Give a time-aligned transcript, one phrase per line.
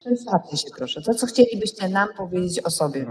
[0.00, 1.02] Przedstawcie się proszę.
[1.02, 3.06] To, co chcielibyście nam powiedzieć o sobie.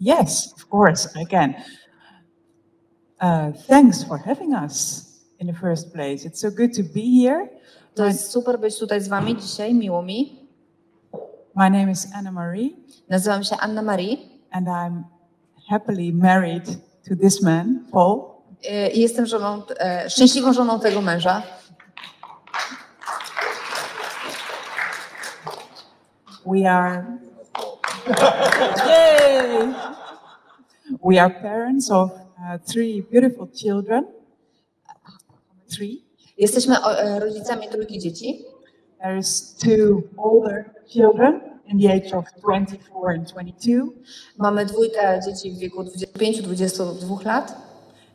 [0.00, 1.54] Yes, of course, I can.
[3.20, 5.06] Uh, thanks for having us
[5.38, 6.24] in the first place.
[6.24, 7.48] It's so good to be here.
[7.94, 10.46] To jest super być tutaj z wami dzisiaj, miło mi.
[11.54, 12.70] My name is Anna Marie,
[13.08, 14.16] Nazywam się Anna Marie
[14.50, 15.02] and I'm
[15.68, 16.64] happily married
[17.08, 18.20] to this man, Paul.
[18.64, 21.42] y, i jestem żoną, e, szczęśliwą żoną tego męża.
[26.44, 27.18] We are.
[28.86, 29.74] Yay!
[31.02, 34.06] We are parents of uh, three beautiful children.
[35.70, 36.02] Three.
[36.38, 38.44] Jesteśmy e, rodzicami trójki dzieci.
[39.02, 43.86] There's two older children in the age of 24 and 22.
[44.38, 47.70] Mamy dwójkę dzieci w wieku 25-22 lat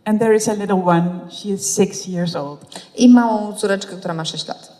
[0.06, 2.60] And there is a little one, she is six years old.
[2.96, 4.75] i małą córeczkę, która ma 6 lat.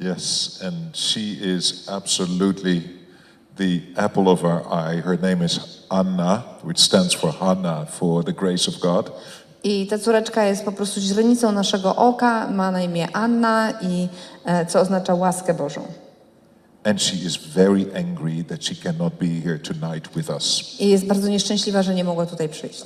[0.00, 2.82] Yes, and she is absolutely
[3.56, 5.00] the apple of our eye.
[5.00, 9.10] Her name is Anna, which stands for Hannah, for the grace of God.
[9.64, 14.08] I ta córeczka jest po prostu źrenicą naszego oka, ma na imię Anna i
[14.44, 15.82] e, co oznacza łaskę Bożą.
[16.84, 20.76] And she is very angry that she cannot be here tonight with us.
[20.80, 22.84] I jest bardzo nieszczęśliwa, że nie mogła tutaj przyjść.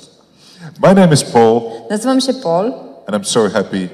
[0.81, 2.73] My name is Paul, Nazywam się Paul
[3.07, 3.89] and I'm so happy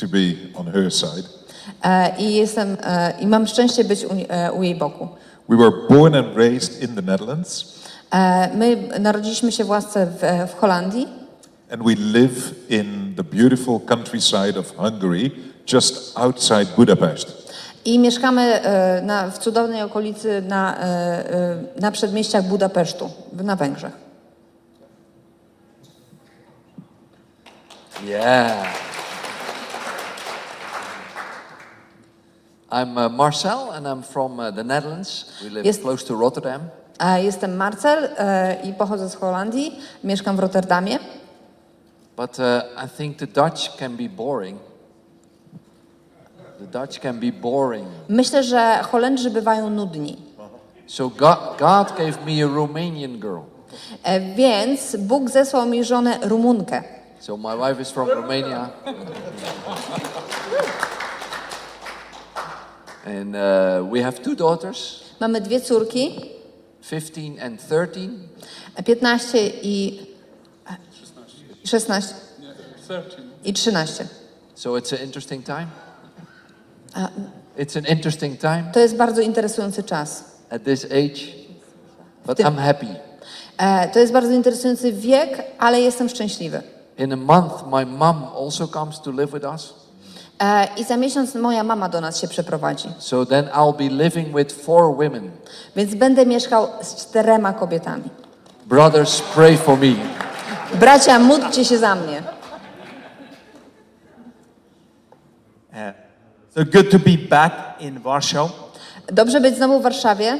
[0.00, 1.43] to be on her side.
[1.84, 5.08] E, i jestem e, i mam szczęście być u, e, u jej boku.
[5.48, 7.74] We were born and raised in the Netherlands,
[8.54, 11.08] my narodziliśmy się w łasce w, w Holandii
[11.70, 15.30] and we live in the beautiful countryside of Hungary,
[15.72, 17.44] just outside Budapest.
[17.84, 18.60] i mieszkamy
[19.02, 20.78] na, w cudownej okolicy na,
[21.80, 23.92] na przedmieściach Budapesztu, na Węgrzech.
[28.02, 28.83] Yeah.
[32.74, 35.32] I'm uh, Marcel and I'm from uh, the Netherlands.
[35.44, 35.78] We live Yes.
[35.78, 36.60] close to Rotterdam.
[37.00, 40.98] E, Jestem Marcel e, i pochodzę z Holandii, mieszkam w Rotterdamie.
[42.16, 42.44] But uh,
[42.84, 44.58] I think the Dutch can be boring.
[46.60, 47.88] The Dutch can be boring.
[48.08, 50.16] Myślę, że Holendrzy bywają nudni.
[50.86, 53.40] So God, God gave me a Romanian girl.
[54.02, 56.82] E, Więc Bóg zesłał mi żonę Rumunkę.
[57.20, 58.68] So my wife is from Romania.
[63.04, 66.30] and uh, we have two daughters, Mamy dwie córki,
[66.82, 68.28] 15 and 13.
[68.84, 69.18] 15
[69.62, 70.06] i
[71.64, 72.14] 16
[73.44, 74.08] i 13.
[74.54, 75.66] So it's an interesting time.
[77.56, 80.24] It's an interesting time To jest bardzo interesujący czas.
[80.50, 81.20] at this age,
[82.26, 82.86] but I'm happy.
[83.58, 86.62] E, To jest bardzo interesujący wiek, ale jestem szczęśliwy.
[86.98, 89.74] In a month, my mom also comes to live with us.
[90.44, 92.88] E, I za miesiąc moja mama do nas się przeprowadzi.
[92.98, 95.30] So then I'll be living with four women.
[95.76, 98.10] Więc będę mieszkał z czterema kobietami.
[98.66, 99.94] Brothers, pray for me.
[100.74, 102.22] Bracia, módlcie się za mnie.
[106.54, 108.50] So good to be back in Warsaw.
[109.12, 110.38] Dobrze być znowu w Warszawie.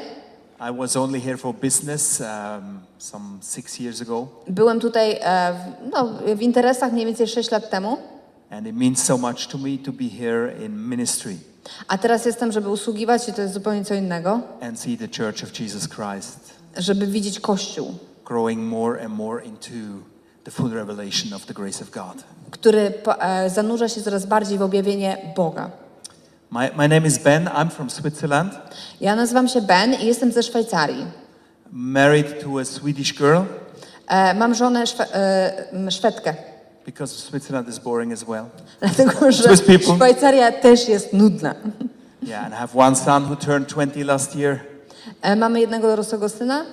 [0.61, 5.93] I was only here for business um, some six years ago, Byłem tutaj e, w,
[5.93, 7.99] no, w interesach mniej więcej 6 lat temu,
[8.57, 11.37] and it means so much to me to be here in ministry
[11.89, 15.43] a teraz jestem, żeby usługiwać i to jest zupełnie co innego, and see the Church
[15.45, 16.39] of Jesus Christ
[16.77, 17.95] żeby widzieć Kościół,
[18.25, 19.71] growing more and more into
[20.45, 22.25] the full revelation of the grace of God.
[22.51, 25.71] który e, zanurza się coraz bardziej w objawienie Boga.
[26.51, 27.45] My, my name is Ben.
[27.49, 28.53] I'm from Switzerland,
[29.01, 31.07] Ja nazywam się Ben i jestem ze Szwajcarii.
[31.73, 33.41] married to a Swedish girl
[34.09, 36.35] E, mam żonę Szwe- e, Szwedkę,
[36.87, 38.45] because Switzerland is boring as well.
[38.81, 39.95] dlatego że Swiss people.
[39.97, 41.55] Szwajcaria też jest nudna.
[42.23, 44.59] Yeah, and I have one son who turned 20 last year.
[45.23, 46.65] E, mamy jednego dorosłego syna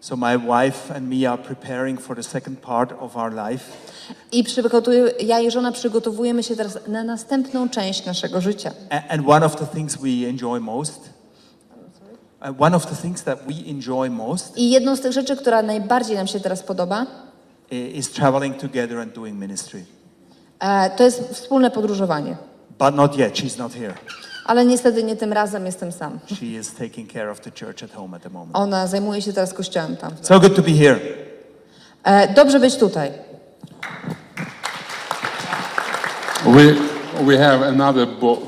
[0.00, 3.64] So my wife and me are preparing for the second part of our life.
[4.32, 8.70] i przygotuję, ja i żona przygotowujemy się teraz na następną część naszego życia.
[8.90, 11.00] A- And one of the things we enjoy most,
[12.50, 15.62] uh, one of the things that we enjoy most I jedną z tych rzeczy, która
[15.62, 17.06] najbardziej nam się teraz podoba,
[17.70, 19.84] is traveling together and doing ministry.
[20.60, 22.36] e, to jest wspólne podróżowanie.
[22.78, 23.94] But not yet, she's not here.
[24.44, 26.18] Ale niestety nie tym razem jestem sam.
[26.38, 28.56] She is taking care of the church at home at the moment.
[28.56, 30.12] Ona zajmuje się teraz kościołem tam.
[30.22, 30.98] So good to be here.
[32.04, 33.10] E, dobrze być tutaj.
[36.46, 36.74] We,
[37.24, 38.42] we have another bo-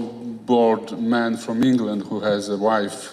[0.46, 3.08] board man from England who has a wife,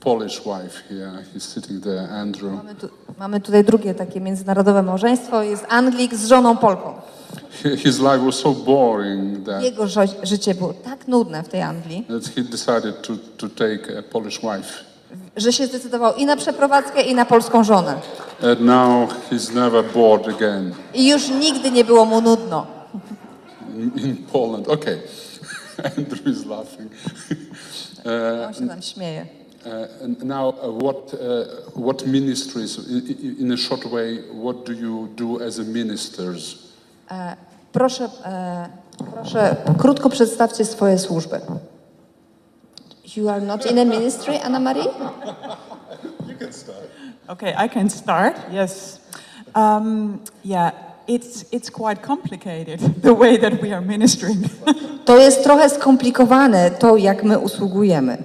[0.00, 1.24] Polish wife here.
[1.34, 2.52] He's sitting there, Andrew.
[2.54, 2.88] Mamy, tu,
[3.18, 5.42] mamy tutaj drugie takie międzynarodowe małżeństwo.
[5.42, 6.94] Jest Anglik z żoną Polką.
[7.50, 9.86] Hi- His life was so boring that, Jego
[10.22, 14.40] życie było tak nudne w tej Anglii, that he decided to, to take a Polish
[14.40, 14.84] wife.
[15.36, 17.94] że się zdecydował i na przeprowadzkę, i na polską żonę.
[18.50, 22.66] And now he's never bored again I już nigdy nie było mu nudno.
[23.76, 24.68] in, in Poland.
[24.68, 24.98] Okay.
[25.98, 26.92] Andrew is laughing.
[28.48, 29.26] On się tam śmieje.
[29.66, 31.18] Uh, now, uh, what, uh,
[31.84, 36.58] what ministries, i- i- in a short way, what do you do as a ministers?
[37.72, 38.08] Proszę,
[39.14, 41.40] proszę, krótko przedstawcie swoje służby.
[43.16, 44.84] You are not in a ministry, Anna Marie?
[47.28, 48.36] Okay, I can start.
[48.52, 49.00] Yes.
[49.56, 50.72] Um, yeah,
[51.08, 54.38] it's it's quite complicated the way that we are ministering
[55.04, 58.18] To jest trochę skomplikowane, to jak my usługujemy.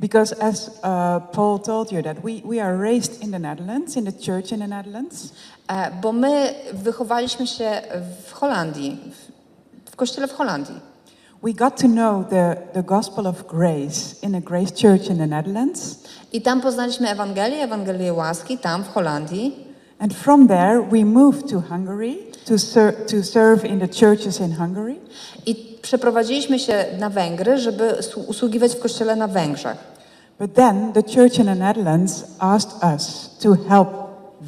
[0.00, 4.04] Because, as uh, Paul told you, that we we are raised in the Netherlands, in
[4.04, 5.32] the church in the Netherlands,
[5.68, 7.70] E, Bo my wychowaliśmy się
[8.26, 9.12] w Holandii,
[9.86, 10.80] w, w kościele w Holandii.
[11.42, 15.26] we got to know the the gospel of grace in a Grace Church in the
[15.26, 15.98] Netherlands,
[16.32, 19.64] I tam poznaliśmy Ewangelię, Ewangelię łaski, tam w Holandii.
[20.00, 24.52] and from there we moved to Hungary to ser- to serve in the churches in
[24.56, 24.96] Hungary.
[25.46, 27.94] I przeprowadziliśmy się na Węgry, żeby
[28.26, 29.76] usługiwać w kościele na Węgrzech.
[30.40, 33.88] But then the church in the Netherlands asked us to help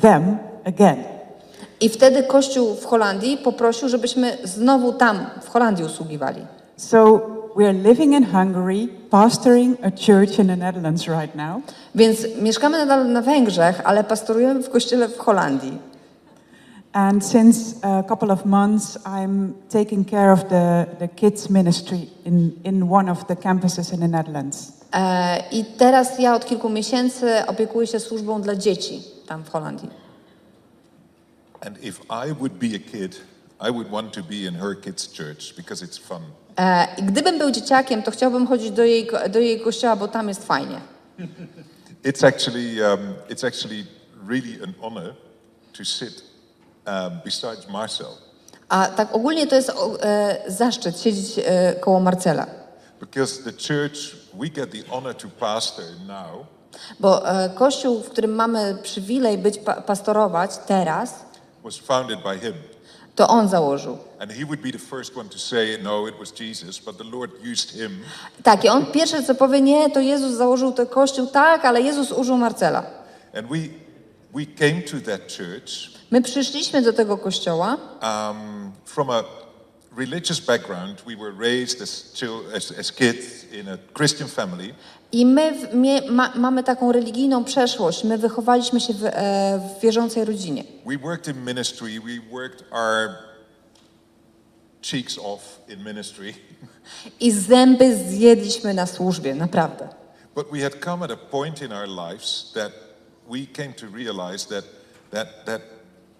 [0.00, 1.04] them again.
[1.80, 6.40] I wtedy Kościół w Holandii poprosił, żebyśmy znowu tam, w Holandii usługiwali.
[6.76, 7.20] So
[7.56, 11.62] we are living in Hungary, pastoring a church in the Netherlands right now.
[11.94, 15.89] Więc mieszkamy nadal na Węgrzech, ale pastorujemy w kościele w Holandii.
[16.92, 22.60] And since a couple of months, I'm taking care of the, the kids' ministry in,
[22.64, 24.72] in one of the campuses in the Netherlands.
[24.92, 29.90] E, I teraz ja od kilku miesięcy opiekuję się służbą dla dzieci tam w Holandii.
[31.60, 33.20] And if I would be a kid,
[33.60, 36.22] I would want to be in her kids' church because it's fun.
[36.56, 40.28] E, I gdybym był dzieciakiem, to chciałbym chodzić do jej, do jej kościoła, bo tam
[40.28, 40.80] jest fajnie.
[42.04, 43.86] It's actually, um, it's actually
[44.28, 45.14] really an honor
[45.72, 46.29] to sit
[47.24, 48.06] besides Marcel
[48.68, 49.72] A tak ogólnie to jest
[50.02, 52.46] e, zaszczyt siedzieć e, koło Marcela.
[53.00, 56.46] because the church we get the honor to pastor now
[57.00, 61.14] Bo e, kościół, w którym mamy przywilej być pa pastorować teraz,
[61.64, 62.54] was founded by him.
[63.14, 63.98] to on założył.
[64.18, 67.04] And he would be the first one to say, no, it was Jesus, but the
[67.04, 68.00] Lord used him.
[68.42, 72.12] Tak, i on pierwsze co powie, nie, to Jezus założył ten kościół, tak, ale Jezus
[72.12, 72.82] użył Marcela.
[73.38, 73.56] And we,
[74.34, 79.24] we came to that church My przyszliśmy do tego kościoła um, from a
[79.96, 81.02] religious background.
[81.06, 82.14] We were raised as,
[82.56, 84.74] as, as kids in a Christian family.
[85.12, 88.04] i my w, mie, ma, mamy taką religijną przeszłość.
[88.04, 89.10] My wychowaliśmy się w, e,
[89.58, 90.64] w wierzącej rodzinie.
[90.86, 92.00] We worked in ministry.
[92.00, 93.10] We worked our
[94.82, 96.34] cheeks off in ministry.
[97.20, 99.88] I zęby zjedliśmy na służbie, naprawdę.
[100.34, 102.72] But we had come at a point in our lives that
[103.30, 104.64] we came to realize that,
[105.10, 105.62] that, that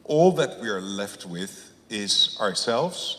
[0.09, 1.53] all that we are left with
[1.91, 3.17] is ourselves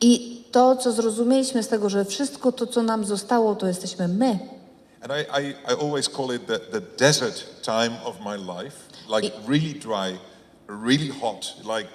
[0.00, 4.38] I to, co zrozumieliśmy z tego, że wszystko to, co nam zostało, to jesteśmy my.
[5.02, 8.76] And I, I, I always call it the, the desert time of my life,
[9.16, 10.18] like really dry,
[10.84, 11.88] really hot, like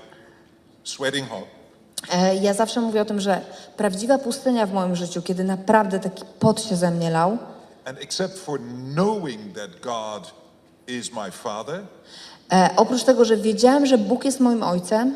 [0.83, 1.43] sweating hot.
[2.11, 3.41] E, Ja zawsze mówię o tym, że
[3.77, 7.37] prawdziwa pustynia w moim życiu, kiedy naprawdę taki pot się ze mnie lał,
[7.85, 8.59] And except for
[8.93, 10.33] knowing that God
[10.87, 11.81] is my Father,
[12.53, 15.15] e, oprócz tego, że wiedziałem, że Bóg jest moim ojcem,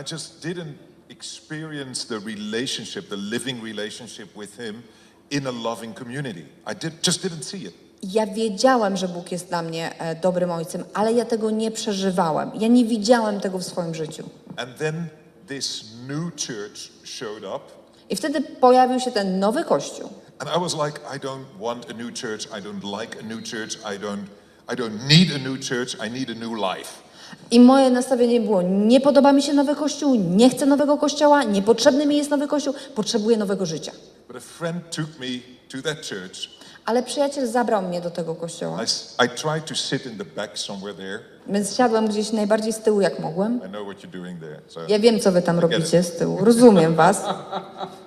[0.00, 0.72] I just didn't
[1.08, 4.82] experience the relationship, the living relationship with Him
[5.30, 6.44] in a loving community.
[6.72, 7.74] I did, just didn't see it.
[8.02, 12.50] ja wiedziałem, że Bóg jest dla mnie e, dobrym ojcem, ale ja tego nie przeżywałem.
[12.60, 14.24] Ja nie widziałem tego w swoim życiu.
[14.56, 15.06] And then
[15.48, 17.60] this new church showed up,
[18.10, 20.08] I wtedy pojawił się ten nowy kościół.
[20.38, 22.46] and I was like, I don't want a new church.
[22.58, 23.76] I don't like a new church.
[23.94, 24.24] I don't,
[24.72, 25.94] I don't need a new church.
[26.06, 26.88] I need a new life.
[27.50, 32.06] I moje nastawienie było: nie podoba mi się nowy kościół, nie chcę nowego kościoła, niepotrzebny
[32.06, 33.92] mi jest nowy kościół, potrzebuję nowego życia.
[34.28, 35.26] But a friend took me
[35.72, 36.38] to that church.
[36.84, 40.58] Ale przyjaciel zabrał mnie do tego kościoła, I, I tried to sit in the back
[40.58, 41.18] somewhere there.
[41.46, 43.60] więc siadłem gdzieś najbardziej z tyłu, jak mogłem.
[43.66, 44.60] I know what you're doing there.
[44.68, 47.22] So Ja wiem, co wy tam robicie z tyłu, rozumiem was.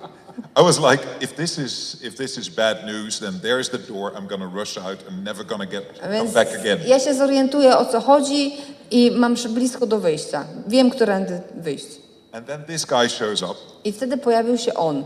[0.56, 4.12] I was like, if this is if this is bad news, then there's the door.
[4.16, 6.78] I'm gonna rush out and never gonna get come Więc back again.
[6.86, 8.56] ja się zorientuję, o co chodzi
[8.90, 10.44] i mam blisko do wyjścia.
[10.66, 11.86] Wiem, którędy wyjść.
[12.32, 15.04] And then this guy shows up I wtedy pojawił się on.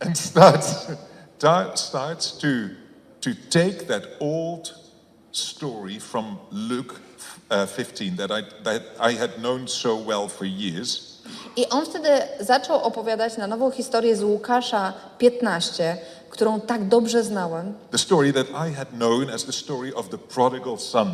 [0.00, 0.86] and starts
[1.38, 2.46] ta- starts to
[3.20, 4.74] to take that old
[5.32, 6.94] story from Luke
[7.50, 11.11] uh, 15 that I that I had known so well for years.
[11.56, 12.08] I on wtedy
[12.40, 15.96] zaczął opowiadać na nowo historię z Łukasza 15,
[16.30, 17.74] którą tak dobrze znałem.
[17.90, 21.10] The story that I had known as the story of the prodigal son.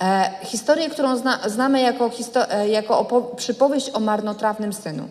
[0.00, 5.08] E, historię, którą zna, znamy jako, histo- e, jako opo- przypowieść o marnotrawnym synu.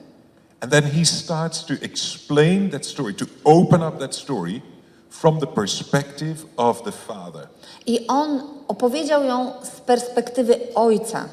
[0.61, 4.61] And then he starts to explain that story, to open up that story
[5.09, 7.47] from the perspective of the father.
[7.85, 11.25] I on opowiedział ją z perspektywy ojca.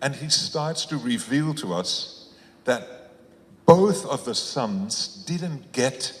[0.00, 2.19] And he starts to reveal to us
[2.64, 3.10] that
[3.66, 6.12] both of the sons didn't get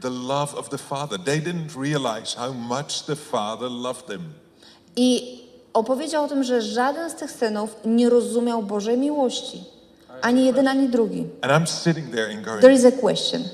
[0.00, 1.18] the love of the father.
[1.18, 4.34] They didn't realize how much the father loved them.
[4.96, 5.38] I
[5.72, 9.64] opowiedział o tym, że żaden z tych synów nie rozumiał Bożej miłości.
[10.22, 11.26] Ani jeden, ani drugi.
[11.42, 13.44] And I'm sitting there and There going, is a question.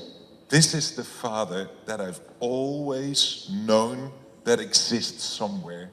[0.49, 4.11] This is the father that I've always known
[4.43, 5.89] that exists somewhere.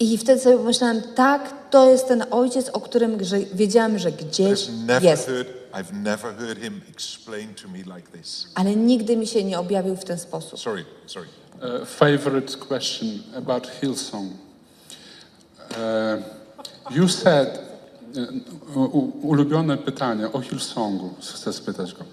[0.00, 4.68] I wtedy sobie pomyślałem, tak, to jest ten ojciec, o którym że wiedziałem, że gdzieś
[5.02, 5.30] jest.
[7.78, 8.08] like.
[8.54, 10.60] Ale nigdy mi się nie objawił w ten sposób.
[10.60, 11.26] Sorry, sorry.
[11.80, 14.32] Uh, favorite question about Hillsong.
[15.70, 17.58] Uh, you said,
[18.76, 22.04] uh, u- ulubione pytanie o Hillsongu, chcę spytać go,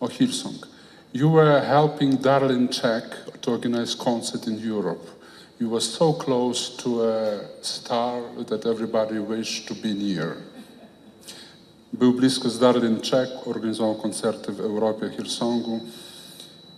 [0.00, 0.66] o Hillsong.
[1.14, 5.19] You were helping Darlene Czech to organize concert in Europe.
[5.60, 10.36] You were so close to a star that everybody wished to be near.
[11.92, 15.80] Był blisko z Darlene Czech, organizował koncerty w Europie Hillsongu.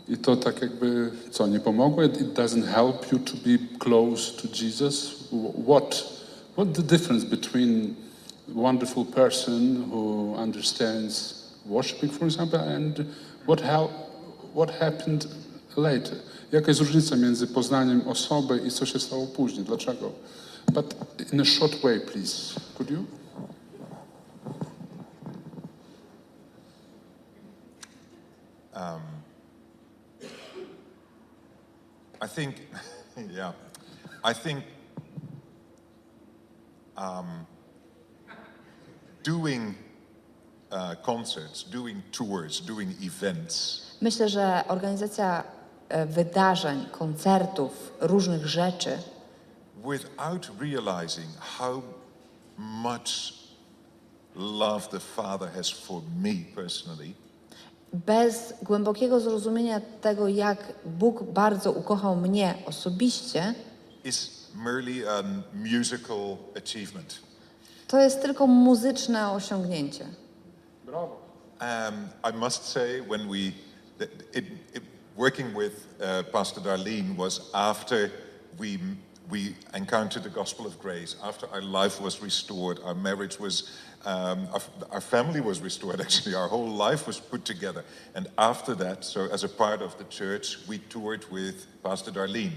[0.08, 2.02] I to tak jakby, co, nie pomogło?
[2.02, 5.10] It doesn't help you to be close to Jesus?
[5.30, 6.04] Wh- What,
[6.56, 7.94] what the difference between
[8.54, 11.34] wonderful person who understands
[11.66, 13.04] worshiping, for example, and
[13.46, 13.90] what, hel-
[14.54, 15.26] what happened
[15.76, 16.16] later?
[16.52, 19.64] Jaka jest różnica między poznaniem osoby i co się stało później?
[19.64, 20.12] Dlaczego?
[20.72, 20.94] But
[21.32, 22.60] in a short way, please.
[22.74, 23.04] Could you?
[32.24, 32.56] I think,
[33.36, 33.52] yeah,
[34.24, 34.64] I think
[36.96, 37.46] um,
[39.24, 39.74] doing
[40.70, 45.44] uh, concerts, doing tours, doing events Myślę, że organizacja
[46.06, 48.98] wydarzeń, koncertów, różnych rzeczy,
[49.84, 51.82] without realizing how
[52.58, 53.34] much
[54.36, 57.14] love the Father has for me personally,
[57.92, 63.54] bez głębokiego zrozumienia tego, jak Bóg bardzo ukochał mnie osobiście,
[64.04, 65.22] is merely a
[65.54, 67.18] musical achievement.
[67.88, 70.04] to jest tylko muzyczne osiągnięcie.
[71.60, 73.38] Um, I must say, when we,
[74.34, 74.44] it,
[74.74, 74.82] it,
[75.16, 78.10] working with uh, Pastor Darlene was after
[78.58, 78.78] we,
[79.30, 83.70] we encountered the gospel of grace, after our life was restored, our marriage was,
[84.04, 87.84] um, our, our family was restored, actually, our whole life was put together.
[88.14, 92.52] And after that, so as a part of the church, we toured with Pastor Darlene.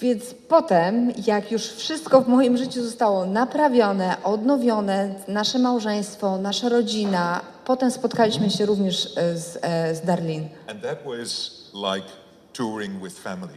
[0.00, 7.40] Więc potem, jak już wszystko w moim życiu zostało naprawione, odnowione, nasze małżeństwo, nasza rodzina,
[7.64, 10.48] potem spotkaliśmy się również e, z, e, z Darlene.
[10.66, 12.06] And that was like
[12.52, 13.52] touring with family.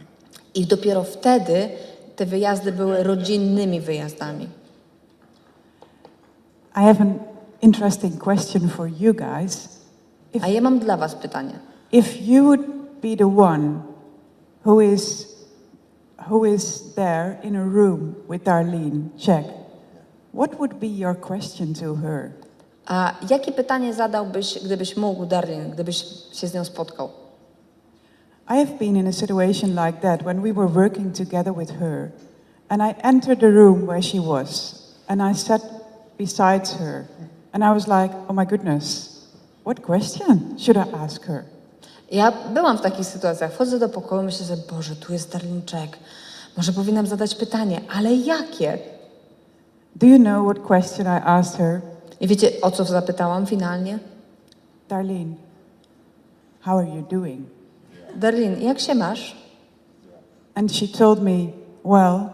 [0.54, 1.68] I dopiero wtedy
[2.16, 4.48] te wyjazdy były rodzinnymi wyjazdami.
[6.76, 7.18] I have an
[7.62, 9.68] interesting question for you guys.
[10.32, 11.58] If, A ja mam dla Was pytanie.
[11.92, 12.60] if you would
[13.02, 13.80] be the one
[14.64, 15.26] who is,
[16.28, 19.44] who is there in a room with Darlene, check,
[20.32, 22.32] what would be your question to her?
[22.88, 27.08] A jakie pytanie zadałbyś, gdybyś mógł, Darlene, gdybyś się z nią spotkał?
[28.50, 32.10] I have been in a situation like that when we were working together with her,
[32.68, 34.74] and I entered the room where she was,
[35.06, 35.62] and I sat
[36.18, 37.04] beside her,
[37.52, 39.08] and I was like, oh my goodness,
[39.64, 41.44] what question should I ask her?
[42.10, 43.52] Ja byłam w takich sytuacjach.
[43.52, 45.98] Wchodzę do pokoju, myślę, że Boże, tu jest Darlene Czek.
[46.56, 48.78] Może powinnam zadać pytanie, ale jakie?
[49.96, 51.80] Do you know what question I asked her?
[52.20, 53.98] I wiecie, o co zapytałam finalnie?
[54.88, 55.34] Darlene,
[56.60, 57.40] how are you doing?
[58.16, 59.36] Darlene, jak się masz?
[60.54, 61.52] And she told me,
[61.84, 62.30] well,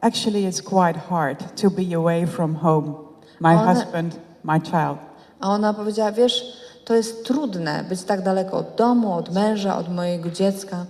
[0.00, 2.94] actually, it's quite hard to be away from home,
[3.40, 4.98] my Ona- husband, my child.
[5.40, 6.42] A ona powiedziała, wiesz,
[6.84, 10.86] to jest trudne być tak daleko od domu, od męża, od mojego dziecka.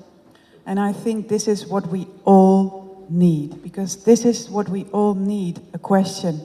[0.64, 2.70] And I think this is what we all
[3.10, 6.38] need, because this is what we all need a question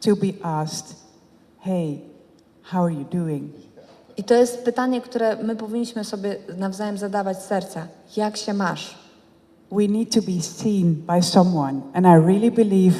[0.00, 1.05] to be asked
[1.66, 2.00] Hey,
[2.62, 3.50] how are you doing?
[4.16, 7.86] I to jest pytanie, które my powinniśmy sobie nawzajem zadawać z serca.
[8.16, 8.94] Jak się masz?
[9.72, 12.94] We need to be seen by someone, and I really believe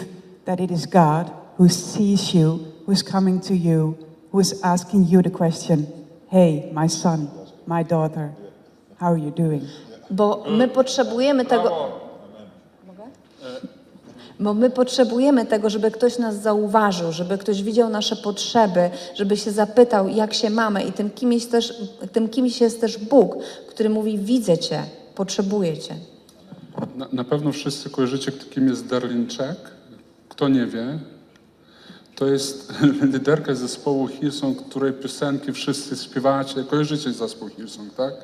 [0.45, 3.95] that it is God who sees you, who's coming to you
[4.37, 5.87] who's asking you the question,
[6.29, 7.31] hey, my son,
[7.67, 8.33] my daughter,
[9.01, 9.63] how are you doing?
[10.11, 12.06] Bo my potrzebujemy tego.
[14.41, 19.51] Bo my potrzebujemy tego, żeby ktoś nas zauważył, żeby ktoś widział nasze potrzeby, żeby się
[19.51, 20.83] zapytał, jak się mamy.
[20.85, 21.75] I tym kimś, też,
[22.13, 23.37] tym kimś jest też Bóg,
[23.69, 24.83] który mówi: Widzę Cię,
[25.15, 25.95] potrzebuję Cię.
[26.97, 29.77] Na, na pewno wszyscy kojarzycie, kim jest Darlene Czech.
[30.29, 30.99] Kto nie wie,
[32.17, 32.73] to jest
[33.13, 36.65] liderka zespołu Hillsong, której piosenki wszyscy śpiewacie.
[36.65, 38.15] Kojarzycie zespół Hillsong, tak?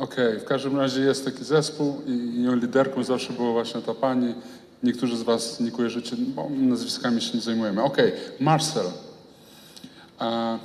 [0.00, 4.34] Okej, w każdym razie jest taki zespół i jej liderką zawsze była właśnie ta pani.
[4.82, 7.82] Niektórzy z was nie kojarzycie, bo nazwiskami się nie zajmujemy.
[7.82, 8.86] Okej, Marcel.
[8.86, 10.58] Uh,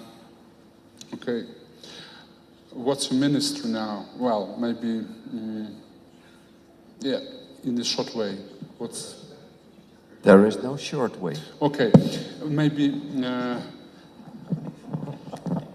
[1.13, 1.45] okay.
[2.75, 4.05] What's your ministry now?
[4.19, 5.67] Well, maybe, mm,
[7.01, 7.21] yeah,
[7.63, 8.37] in a short way.
[8.79, 9.13] What's
[10.23, 11.35] There is no short way.
[11.59, 11.91] okay?
[12.49, 13.61] Maybe uh,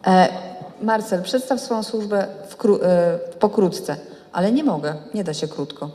[0.07, 0.29] E,
[0.83, 2.27] Marcel, przedstaw swoją służbę
[3.39, 3.97] pokrótce,
[4.33, 5.91] ale nie mogę, nie da się krótko.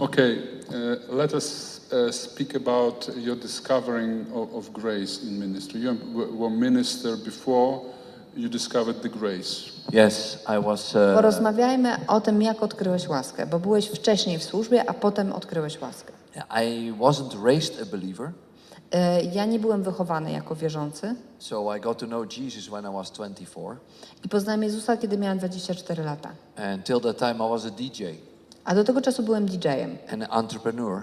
[0.00, 0.38] okay.
[0.68, 5.80] Uh, let us uh, speak about your discovering of, of grace in ministry.
[5.80, 7.78] You w- were minister before
[8.36, 9.70] you discovered the grace.
[9.92, 10.94] Yes, I was.
[10.94, 15.80] Uh, Porozmawiajmy o tym, jak odkryłeś łaskę, bo byłeś wcześniej w służbie, a potem odkryłeś
[15.80, 16.12] łaskę.
[16.64, 18.32] I wasn't raised a believer, E,
[19.32, 23.10] Ja nie byłem wychowany jako wierzący so I got to know Jesus when I was
[23.10, 23.76] 24.
[24.24, 26.30] i poznałem Jezusa, kiedy miałem 24 lata.
[26.74, 28.02] Until that time, I was a DJ
[28.64, 31.02] A do tego czasu byłem DJ-em and an entrepreneur.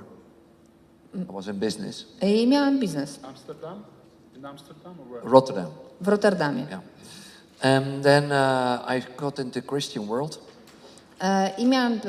[1.16, 2.06] I was in business.
[2.22, 3.84] i miałem biznes Amsterdam?
[4.36, 5.32] In Amsterdam or where?
[5.32, 5.68] Rotterdam.
[6.02, 6.66] w Rotterdamie.
[6.70, 6.82] Yeah.
[7.62, 10.40] And then uh, I got into Christian world,
[11.22, 12.00] E, I miałem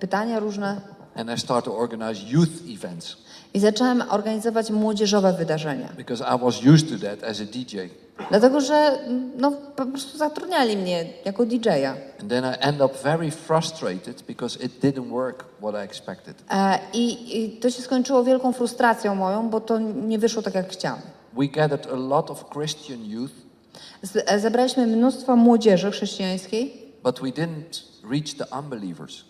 [0.00, 0.80] pytania różne
[1.16, 3.16] and I started to organize youth events
[3.54, 5.88] i zacząłem organizować młodzieżowe wydarzenia.
[5.96, 7.76] because I was used to that as a DJ.
[8.30, 8.98] Dlatego, że
[9.38, 11.90] no, po prostu zatrudniali mnie jako DJ-a.
[12.20, 16.36] And then I end up very frustrated because it didn't work what I expected.
[16.50, 20.68] E, I, I to się skończyło wielką frustracją moją, bo to nie wyszło tak, jak
[20.68, 21.00] chciałam.
[21.32, 23.32] We gathered a lot of Christian youth,
[24.02, 26.74] Z, e, zebraliśmy mnóstwo młodzieży chrześcijańskiej,
[27.04, 29.24] but we didn't reach the unbelievers.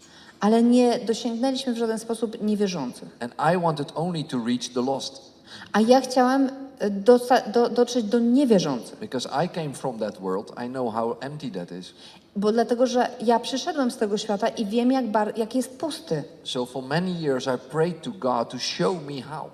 [0.44, 3.08] Ale nie dosięgnęliśmy w żaden sposób niewierzących.
[3.20, 5.32] And I wanted only to reach the lost
[5.72, 10.52] A ja chciałam e, dosa- do, dotrzeć do niewierzących, because I came from that world.
[10.66, 11.92] I know how empty that is.
[12.36, 16.24] bo dlatego, że ja przyszedłem z tego świata i wiem, jak, bar- jak jest pusty.
[16.44, 19.44] So for many years I prayed to God to show me how.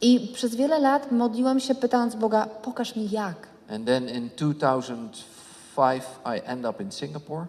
[0.00, 3.48] I przez wiele lat modliłam się, pytając Boga, pokaż mi jak.
[3.70, 7.46] And then in 2005 I end up in Singapore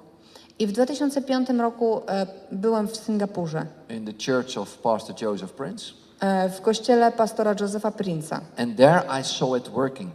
[0.60, 5.86] I w 2005 roku e, byłem w Singapurze, in the church of Pastor Joseph Prince.
[6.20, 8.40] e, w kościele pastora Josepha Prince'a.
[8.58, 10.12] And there I saw it working.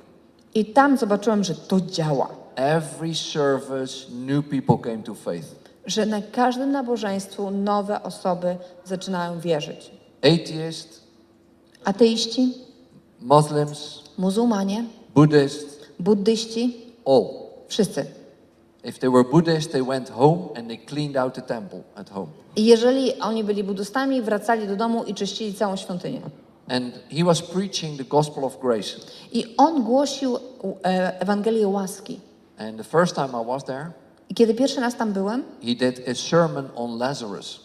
[0.54, 2.28] I tam zobaczyłem, że to działa.
[2.56, 3.94] Every service,
[4.26, 5.46] new people came to faith.
[5.86, 9.90] Że na każdym nabożeństwu nowe osoby zaczynają wierzyć.
[10.22, 11.00] Atheists,
[11.84, 12.54] Ateiści,
[13.20, 17.24] Muslims, muzułmanie, Buddhists, buddyści, all.
[17.68, 18.06] wszyscy.
[18.84, 22.28] If they were Buddhists, they went home and they cleaned out the temple at home.
[22.56, 26.20] I jeżeli oni byli buddystami, wracali do domu i czyścili całą świątynię.
[26.68, 28.96] And he was preaching the gospel of grace.
[29.32, 30.36] I on głosił
[30.84, 32.20] e, Ewangelię łaski.
[32.58, 33.92] And the first time I was there,
[34.28, 37.60] I kiedy pierwszy raz tam byłem, he did a sermon on Lazarus.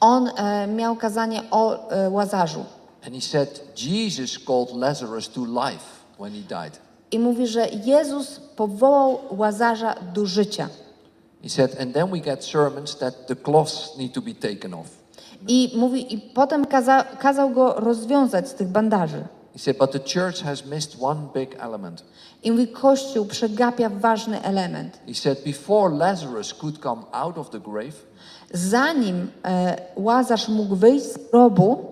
[0.00, 2.64] on e, miał kazanie o e, Łazarzu.
[3.06, 5.84] And he said, Jesus called Lazarus to life
[6.18, 6.78] when he died.
[7.10, 10.68] I mówi, że Jezus powołał Łazarza do życia.
[11.42, 14.86] He said, and then we get sermons that the cloths need to be taken off.
[15.48, 19.24] I mówi, i potem kaza, kazał go rozwiązać z tych bandaży.
[19.52, 22.04] He said, but the church has missed one big element.
[22.42, 24.98] I mówi, Kościół przegapia ważny element.
[25.06, 27.94] He said, before Lazarus could come out of the grave,
[28.52, 31.84] Zanim e, Łazarz mógł wyjść z grobu,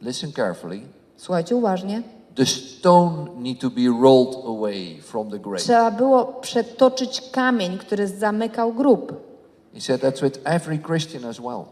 [0.00, 0.80] listen carefully,
[1.16, 2.02] słuchajcie uważnie,
[2.36, 5.62] the stone need to be rolled away from the grave.
[5.62, 9.12] trzeba było przetoczyć kamień, który zamykał grób.
[9.74, 11.64] He said, that's with every Christian as well.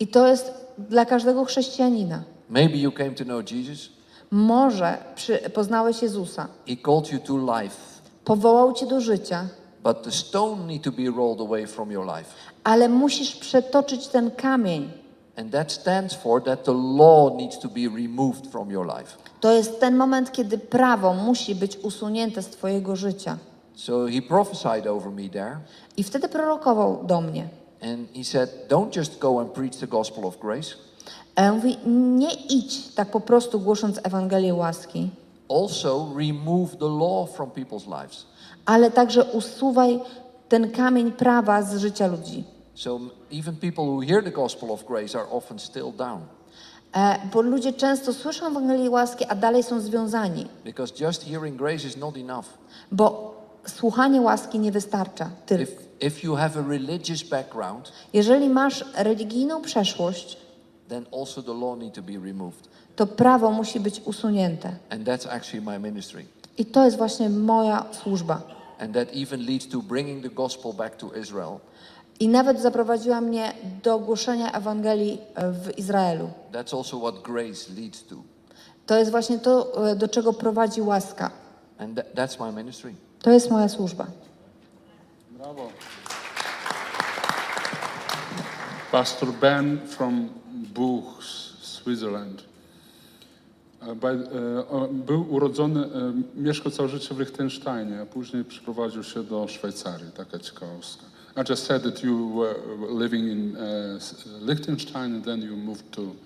[0.00, 2.22] I to jest dla każdego chrześcijanina.
[2.50, 3.88] Maybe you came to know Jesus.
[4.30, 7.76] Może przy, poznałeś Jezusa, He called you to life,
[8.24, 9.46] powołał cię do życia,
[9.82, 12.30] but the stone need to be rolled away from your life.
[12.64, 14.90] ale musisz przetoczyć ten kamień.
[15.36, 19.16] And that stands for that the law needs to be removed from your life.
[19.40, 23.36] To jest ten moment, kiedy prawo musi być usunięte z twojego życia.
[23.76, 25.58] So he prophesied over me there,
[25.96, 27.48] I wtedy prorokował do mnie.
[27.82, 30.74] and he said, Don't just go and preach the gospel of grace.
[31.36, 35.10] E, Mówi, nie idź tak po prostu głosząc Ewangelię łaski.
[35.50, 38.24] also remove the law from people's lives.
[38.66, 40.00] ale także usuwaj
[40.48, 42.44] ten kamień prawa z życia ludzi.
[42.74, 46.20] So even people who hear the gospel of grace are often still down
[46.96, 51.86] E, bo ludzie często słyszą Ewangelię łaski, a dalej są związani, because just hearing grace
[51.88, 52.44] is not enough.
[52.92, 53.34] bo
[53.66, 55.30] słuchanie łaski nie wystarcza.
[55.46, 55.72] Tylko.
[55.72, 60.36] If, if you have a religious background, Jeżeli masz religijną przeszłość,
[60.88, 62.68] then also the law need to be removed.
[62.96, 64.72] to prawo musi być usunięte.
[64.90, 66.24] And that's actually my ministry.
[66.58, 68.42] I to jest właśnie moja służba.
[68.78, 71.58] And that even leads to bringing the gospel back to Israel.
[72.20, 76.30] I nawet zaprowadziła mnie do głoszenia Ewangelii e, w Izraelu.
[76.52, 78.14] That's also what grace leads to.
[78.86, 81.30] To jest właśnie to, e, do czego prowadzi łaska.
[81.78, 82.94] And tha- that's my ministry.
[83.22, 84.06] To jest moja służba.
[85.30, 85.68] Bravo.
[88.92, 90.28] Pastor Ben from
[90.74, 91.26] Buchs,
[91.62, 92.42] Switzerland.
[93.82, 95.88] E, e, Był urodzony, e,
[96.36, 100.10] mieszkał całe życie w Liechtensteinie, a później przeprowadził się do Szwajcarii.
[100.16, 101.04] Taka ciekawostka.
[101.36, 103.98] I just said that you were living in uh,
[104.40, 106.16] Liechtenstein and then you moved to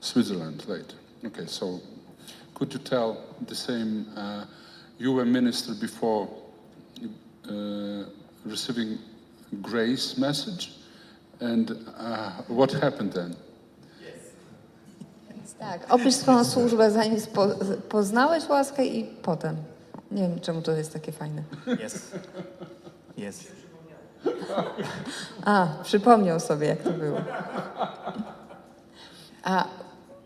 [0.00, 0.96] Switzerland later.
[1.24, 1.80] Okay, so
[2.54, 4.06] could you tell the same?
[4.16, 4.44] Uh,
[4.98, 6.28] you were minister before
[7.50, 8.04] uh,
[8.44, 8.98] receiving
[9.62, 10.72] grace message,
[11.40, 13.36] and uh, what happened then?
[15.58, 17.48] Tak, opisz swoją służbę, zanim spo,
[17.88, 19.56] poznałeś łaskę i potem.
[20.10, 21.42] Nie wiem, czemu to jest takie fajne.
[21.84, 22.10] Yes.
[23.18, 23.46] Yes.
[25.44, 27.18] A, przypomniał sobie, jak to było.
[29.44, 29.64] A,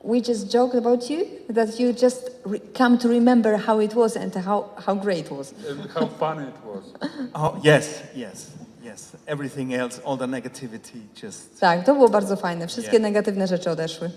[0.05, 1.18] we just joked about you,
[1.55, 2.31] that you just
[2.79, 5.55] come to remember how it was and how, how great it was.
[5.94, 7.11] How funny it was.
[7.35, 8.46] Oh, yes, yes,
[8.83, 9.12] yes.
[9.26, 11.61] Everything else, all the negativity, just.
[11.61, 12.66] Tak, to było bardzo fajne.
[12.66, 13.03] Wszystkie Yeah.
[13.03, 14.11] negatywne rzeczy odeszły.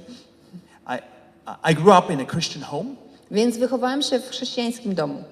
[0.87, 2.89] I, I grew up in a Christian home,
[3.31, 5.23] Więc wychowałam się w chrześcijańskim domu.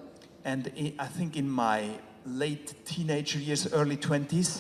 [0.45, 1.81] and i I think in my
[2.25, 4.59] late teenage years, early 20s,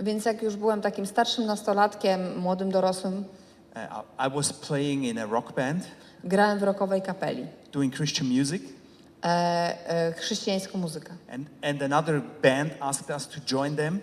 [0.00, 3.24] Więc jak już byłem takim starszym nastolatkiem, młodym dorosłym,
[3.76, 5.84] uh, I I was playing in a rock band,
[6.24, 7.46] grałem w rockowej kapeli.
[7.72, 8.62] doing Christian music,
[9.24, 9.28] E,
[9.90, 11.12] e, chrześcijańską muzykę.
[11.32, 14.00] and, and another band asked us to join them,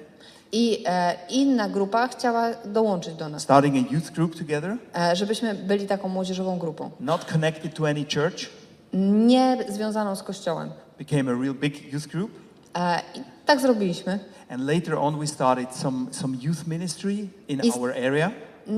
[0.51, 5.55] I e, inna grupa chciała dołączyć do nas, starting a youth group together, e, żebyśmy
[5.55, 6.91] byli taką młodzieżową grupą.
[6.99, 8.49] not connected to any church,
[8.93, 10.71] Nie związaną z kościołem.
[10.99, 12.31] became a real big youth group.
[12.75, 14.19] E, I tak zrobiliśmy.
[14.49, 18.31] And later on, we started some, some youth ministry in Is- our area,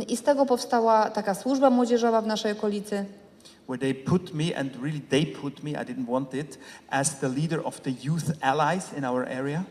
[0.08, 3.06] I z tego powstała taka służba młodzieżowa w naszej okolicy,
[3.70, 6.58] where they put me, and really they put me, I didn't want it,
[6.90, 9.64] as the leader of the youth allies in our area.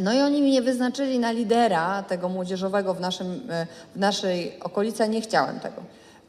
[0.00, 5.08] No i oni mnie wyznaczyli na lidera tego młodzieżowego w, naszym, e, w naszej okolicy,
[5.08, 5.82] nie chciałem tego.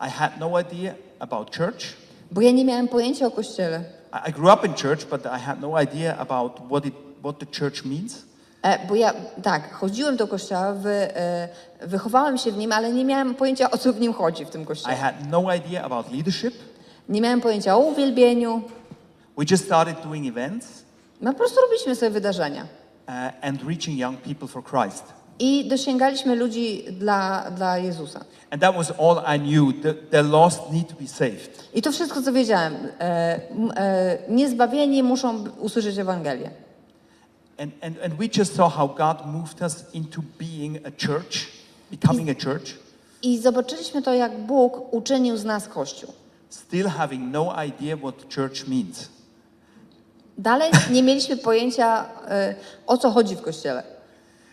[0.08, 1.84] I had no idea about church.
[2.32, 3.84] Bo ja nie miałem pojęcia o kościele.
[4.14, 7.40] I, I grew up in church, but I had no idea about what, it, what
[7.40, 8.26] the church means.
[8.62, 11.50] E, bo ja, tak, chodziłem do kościoła, wy, e,
[11.82, 14.62] wychowałem się w nim, ale nie miałem pojęcia o co w nim chodzi w tym
[14.62, 14.96] I kościele.
[14.96, 16.54] had no idea about leadership.
[17.10, 18.62] Nie miałem pojęcia o uwielbieniu.
[19.38, 20.84] We just started doing events
[21.22, 22.62] My po prostu robiliśmy sobie wydarzenia.
[23.08, 23.14] uh,
[23.48, 25.04] and reaching young people for Christ.
[25.40, 28.20] I dosięgaliśmy ludzi dla, dla Jezusa.
[28.52, 29.84] And that was all I knew.
[29.84, 31.70] The, the lost need to be saved.
[31.74, 32.74] I to wszystko, co wiedziałem.
[33.00, 33.40] E,
[33.76, 36.50] e, niezbawieni muszą usłyszeć Ewangelię.
[37.64, 41.48] And, and, and we just saw how God moved us into being a church,
[41.92, 42.74] becoming a church,
[43.22, 46.14] I zobaczyliśmy to, jak Bóg uczynił z nas Kościół.
[46.50, 49.08] still having no idea what church means.
[50.38, 52.56] Dalej nie mieliśmy pojęcia, e,
[52.88, 53.84] o co chodzi w Kościele.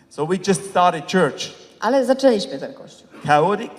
[0.09, 1.41] So we just started church.
[1.79, 3.07] Ale zaczęliśmy ten Kościół.
[3.27, 3.71] Chaotic,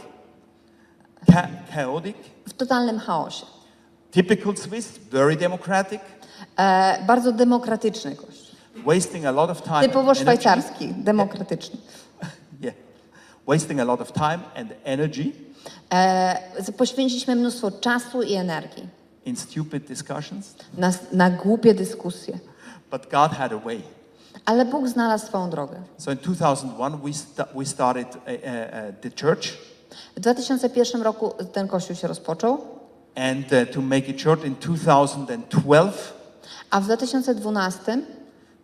[1.32, 2.16] cha- chaotic,
[2.48, 3.46] W totalnym chaosie.
[4.10, 6.00] typical Swiss, very democratic,
[6.56, 8.41] E, bardzo demokratyczny Kościół.
[8.86, 9.80] Wasting a lot of time.
[9.80, 11.76] Typowo szwajcarski, demokratyczny.
[12.60, 12.74] Yeah.
[13.46, 15.32] Wasting a lot of time and energy
[15.92, 18.88] E, poświęciliśmy mnóstwo czasu i energii
[19.24, 22.38] in stupid discussions, na, na głupie dyskusje.
[22.90, 23.82] but God had a way.
[24.44, 25.82] Ale Bóg znalazł swoją drogę.
[25.98, 29.42] So in 2001, we, sta- we started uh, uh, uh, the church.
[30.16, 32.58] W 2001 roku ten kościół się rozpoczął,
[33.14, 35.98] And uh, to make it short, in 2012,
[36.70, 37.98] a w 2012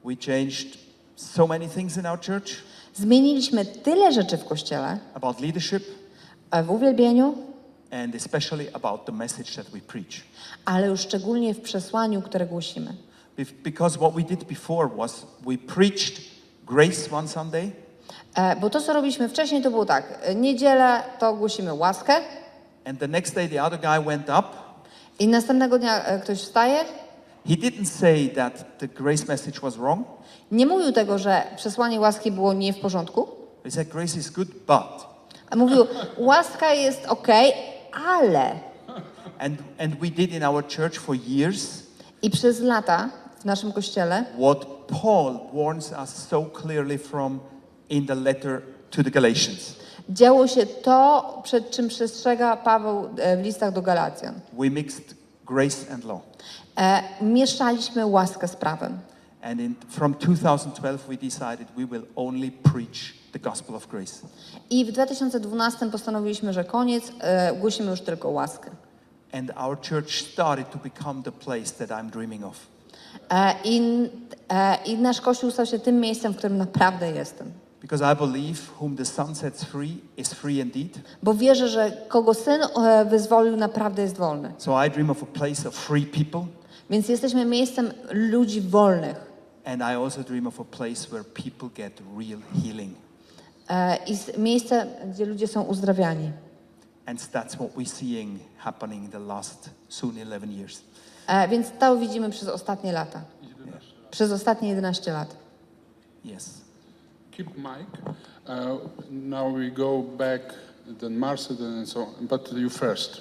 [0.05, 0.79] we changed
[1.17, 2.51] so many things in our church
[2.95, 5.85] zmieniliśmy tyle rzeczy w kościele, about leadership
[6.65, 7.35] w uwielbieniu,
[7.91, 10.21] and especially about the message that we preach.
[10.65, 12.95] ale już szczególnie w przesłaniu, które głosimy.
[13.65, 16.21] Because what we did before was we preached
[16.67, 17.71] grace one Sunday,
[18.35, 20.19] E, Bo to, co robiliśmy wcześniej, to było tak.
[20.37, 22.15] Niedzielę to głosimy łaskę
[22.85, 24.45] and the next day the other guy went up
[25.19, 26.85] i następnego dnia e, ktoś wstaje
[27.49, 30.07] He didn't say that the grace message was wrong.
[30.51, 33.29] Nie mówił tego, że przesłanie łaski było nie w porządku,
[33.65, 35.07] He said grace is good, but.
[35.51, 35.87] a mówił,
[36.19, 37.29] łaska jest ok,
[38.07, 38.51] ale.
[39.39, 41.83] And, and we did in our church for years
[42.23, 43.09] I przez lata
[43.41, 44.65] w naszym kościele what
[45.03, 47.41] Paul warns us so clearly from
[47.89, 49.75] in the letter to the Galatians.
[50.09, 54.35] działo się to, przed czym przestrzega Paweł e, w listach do Galacjan.
[54.53, 55.15] We mixed
[55.47, 56.21] grace and law.
[56.79, 58.99] E, mieszaliśmy łaskę z prawem.
[59.43, 64.27] And in, from 2012, we decided we will only preach the gospel of grace.
[64.71, 68.71] I w 2012 postanowiliśmy, że koniec, e, głosimy już tylko łaskę.
[69.33, 72.57] And our church started to become the place that I'm dreaming of.
[73.31, 73.81] E, i,
[74.49, 77.53] e, I nasz kościół stał się tym miejscem, w którym naprawdę jestem.
[77.81, 80.99] Because I believe whom the Son sets free is free indeed.
[81.23, 84.53] Bo wierzę, że kogo syn e, wyzwolił, naprawdę jest wolny.
[84.59, 86.47] So I dream of a place of free people.
[86.91, 89.17] Więc jesteśmy miejscem ludzi wolnych.
[89.65, 92.95] And I also dream of a place where people get real healing.
[93.69, 96.31] E, I s- miejsce, gdzie ludzie są uzdrawiani.
[97.07, 100.81] And that's what we're seeing happening in the last soon 11 years.
[101.27, 103.21] E, więc to widzimy przez ostatnie lata.
[104.11, 105.37] Przez ostatnie 11 lat.
[106.25, 106.51] Yes.
[107.31, 107.89] Keep mic.
[108.49, 108.79] Uh,
[109.11, 110.43] now we go back,
[111.01, 112.27] then Marcel, and so on.
[112.27, 113.21] But you first.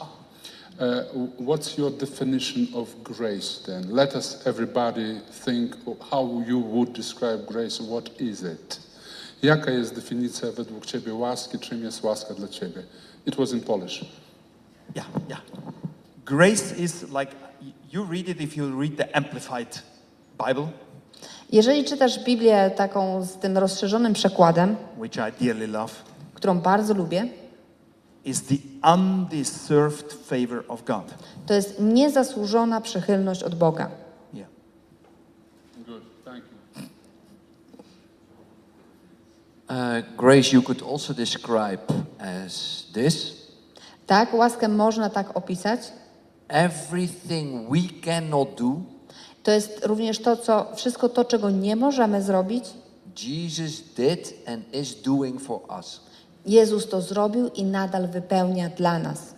[0.79, 1.01] Uh,
[1.37, 3.89] what's your definition of grace then?
[3.89, 5.75] Let us, everybody, think
[6.11, 7.79] how you would describe grace.
[7.81, 8.79] What is it?
[9.41, 11.59] Jaka jest definicja według Ciebie łaski?
[11.59, 12.83] Czym jest łaska dla Ciebie?
[13.25, 14.05] It was in Polish.
[14.95, 15.41] Yeah, yeah.
[16.25, 17.35] Grace is like
[17.93, 19.83] you read it if you read the amplified
[20.47, 20.67] Bible,
[21.51, 25.93] Jeżeli czytasz Biblię taką z tym rozszerzonym przekładem, which I dearly love,
[26.33, 27.27] którą bardzo lubię,
[28.27, 28.57] is the
[28.93, 31.13] undeserved favor of God.
[31.45, 33.89] to jest niezasłużona przychylność od Boga.
[34.33, 34.49] Yeah.
[35.87, 36.83] Good, thank you.
[39.69, 41.81] Uh, grace you could also describe
[42.19, 43.37] as this
[44.07, 45.79] Tak, łaskę można tak opisać.
[46.47, 48.75] everything we cannot do,
[49.43, 52.65] To jest również to, co, wszystko to, czego nie możemy zrobić.
[53.23, 56.01] Jesus did and is doing for us.
[56.47, 59.37] Jezus to zrobił i nadal wypełnia dla nas.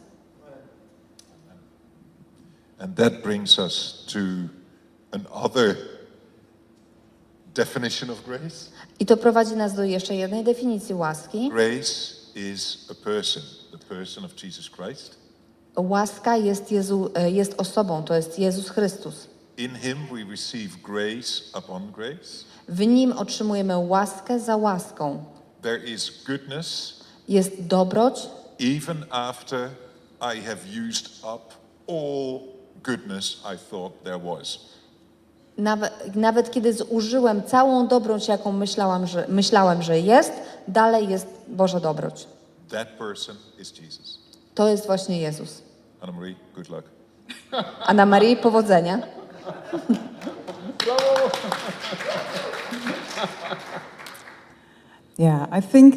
[2.80, 4.20] And that brings us to
[5.12, 5.76] another
[7.54, 8.70] definition of grace.
[9.00, 11.50] I to prowadzi nas do jeszcze jednej definicji łaski.
[11.50, 15.16] Grace is a person, the person of Jesus Christ.
[15.76, 19.28] Łaska jest, Jezu, e, jest osobą, to jest Jezus Chrystus.
[19.58, 22.46] In him we receive grace upon grace.
[22.68, 25.24] W nim otrzymujemy łaskę za łaską.
[25.62, 26.99] There is goodness
[27.30, 29.70] Jest dobroć, even after
[30.22, 31.54] I have used up
[31.88, 32.40] all
[32.84, 34.60] goodness I thought there was.
[35.58, 40.32] nawet, nawet kiedy zużyłem całą dobroć, jaką myślałam że, myślałem, że jest,
[40.68, 42.28] dalej jest Boża dobroć.
[42.70, 44.20] That person is Jesus.
[44.56, 45.62] To jest właśnie Jezus.
[46.02, 46.84] Anna Marie, good luck.
[47.86, 49.00] Anna Marii, powodzenia.
[55.18, 55.96] Yeah, I think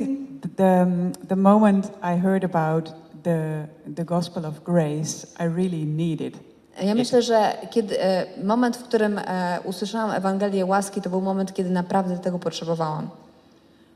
[0.56, 6.38] the, um, the moment I heard about the, the gospel of grace, I really needed.
[6.82, 11.54] Ja myślę, że kiedy, e, moment, w którym e, usłyszałam Ewangelię łaski, to był moment,
[11.54, 13.08] kiedy naprawdę tego potrzebowałam.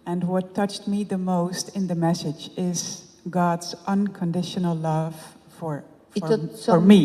[0.05, 5.15] And what touched me the most in the message is God's unconditional love
[5.49, 5.83] for,
[6.15, 6.97] I for, to, co, for me.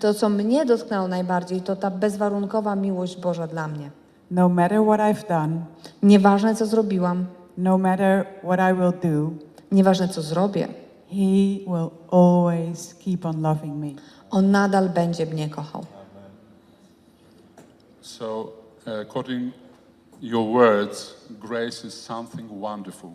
[0.00, 3.90] to, co mnie dotknęło najbardziej, to ta bezwarunkowa miłość Boża dla mnie.
[4.30, 5.60] No matter what I've done,
[6.02, 7.26] Nieważne, co zrobiłam,
[7.58, 9.30] no matter what I will do,
[9.72, 10.68] nieważne, co zrobię,
[11.10, 13.88] He will always keep on loving me.
[14.30, 15.84] On nadal będzie mnie kochał.
[18.02, 18.52] So,
[18.86, 19.52] uh, according
[20.22, 23.10] your words, grace is something wonderful,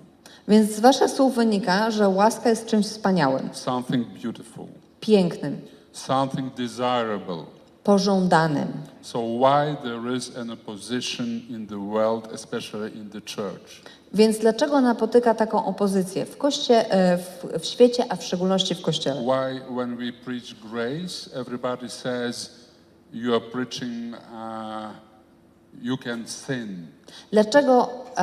[0.47, 4.65] Więc z Waszych słów wynika, że łaska jest czymś wspaniałym, something beautiful,
[4.99, 7.43] pięknym, something desirable.
[7.84, 8.67] Pożądanym.
[9.02, 13.82] So why there is an opposition in the world, especially in the church?
[14.13, 18.82] Więc dlaczego napotyka taką opozycję w, koście, e, w, w świecie, a w szczególności w
[18.82, 19.22] Kościele?
[19.22, 22.50] Why, when we preach grace, everybody says
[23.13, 24.91] you are preaching, uh,
[25.82, 26.88] you can sin.
[27.32, 28.22] Dlaczego e,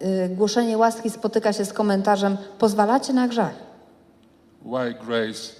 [0.00, 3.54] e, głoszenie łaski spotyka się z komentarzem pozwalacie na grzech?
[4.62, 5.52] Why grace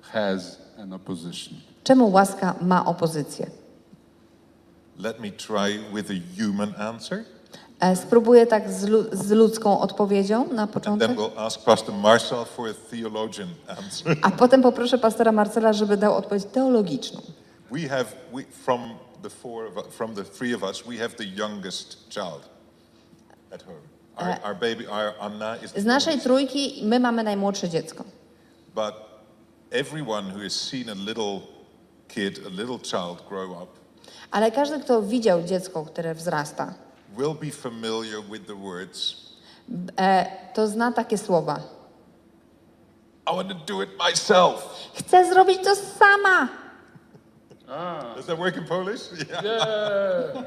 [0.00, 1.71] has an opposition?
[1.84, 3.46] Czemu łaska ma opozycję?
[4.98, 7.24] Let me try with a human answer,
[7.80, 11.94] E, spróbuję tak z, lu- z ludzką odpowiedzią na and początek, then we'll ask Pastor
[11.94, 14.16] Marcel for a theologian answer.
[14.22, 17.20] a potem poproszę pastora Marcela, żeby dał odpowiedź teologiczną.
[17.70, 18.80] we have we, from
[19.22, 22.48] the four of, u- from the three of us, we have the youngest child
[23.54, 23.80] at home.
[24.16, 25.72] Our, our baby, our Anna is.
[25.72, 26.24] the Z naszej youngest.
[26.24, 28.04] trójki my mamy najmłodsze dziecko.
[28.74, 28.94] But
[29.70, 31.40] everyone who has seen a little
[32.14, 33.68] kid, a little child grow up,
[34.30, 36.74] Ale każdy, kto widział dziecko, które wzrasta,
[37.16, 39.16] will be familiar with the words,
[39.96, 41.60] e, to zna takie słowa.
[43.32, 44.74] I want to do it myself.
[44.94, 46.48] Chcę zrobić to sama.
[48.16, 49.00] Does that work in Polish?
[49.30, 49.42] Yeah.
[49.44, 50.42] Yeah.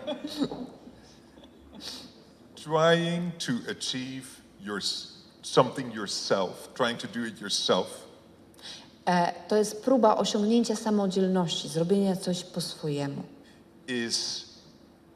[2.56, 4.80] Trying to achieve your,
[5.42, 8.05] something yourself, trying to do it yourself,
[9.48, 13.24] to jest próba osiągnięcia samodzielności, zrobienia coś po swojemu.
[13.88, 14.46] is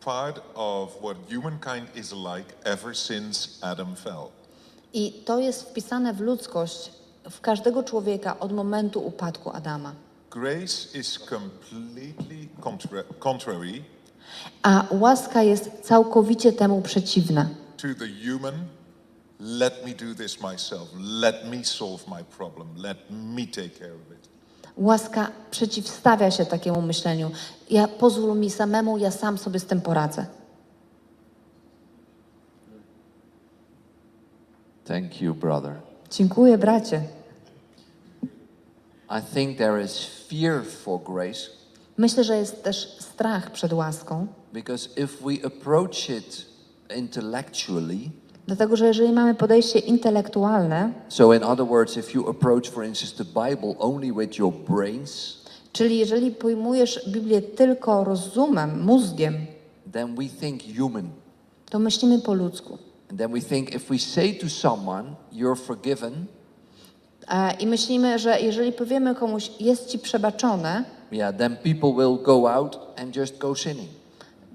[0.06, 4.24] part of what humankind is like ever since Adam fell.
[4.94, 6.92] I to jest wpisane w ludzkość,
[7.30, 9.94] w każdego człowieka od momentu upadku Adama.
[10.32, 13.84] Grace is completely contra- contrary
[14.64, 17.50] A łaska jest całkowicie temu przeciwna.
[17.78, 18.54] to the human,
[19.40, 24.12] let me do this myself, let me solve my problem, let me take care of
[24.12, 24.30] it.
[24.78, 27.32] Łaska przeciwstawia się takiemu myśleniu.
[27.70, 30.26] Ja pozwól mi samemu, ja sam sobie z tym poradzę.
[34.86, 35.76] Thank you, brother.
[36.12, 37.04] Dziękuję, bracie.
[39.10, 41.60] I think there is fear for grace
[42.00, 46.46] Myślę, że jest też strach przed łaską, because if we approach it
[46.98, 48.12] intellectually,
[48.50, 53.16] dlatego że jeżeli mamy podejście intelektualne, so in other words, if you approach, for instance,
[53.24, 55.38] the Bible only with your brains,
[55.72, 59.34] czyli jeżeli pojmujesz Biblię tylko rozumem, mózgiem,
[59.94, 61.10] then we think human.
[61.70, 62.78] to myślimy po ludzku.
[63.10, 66.14] And then we think if we say to someone, you're forgiven,
[67.32, 72.52] E, I myślimy, że jeżeli powiemy komuś, jest ci przebaczone, yeah, then people will go
[72.54, 73.90] out and just go sinning.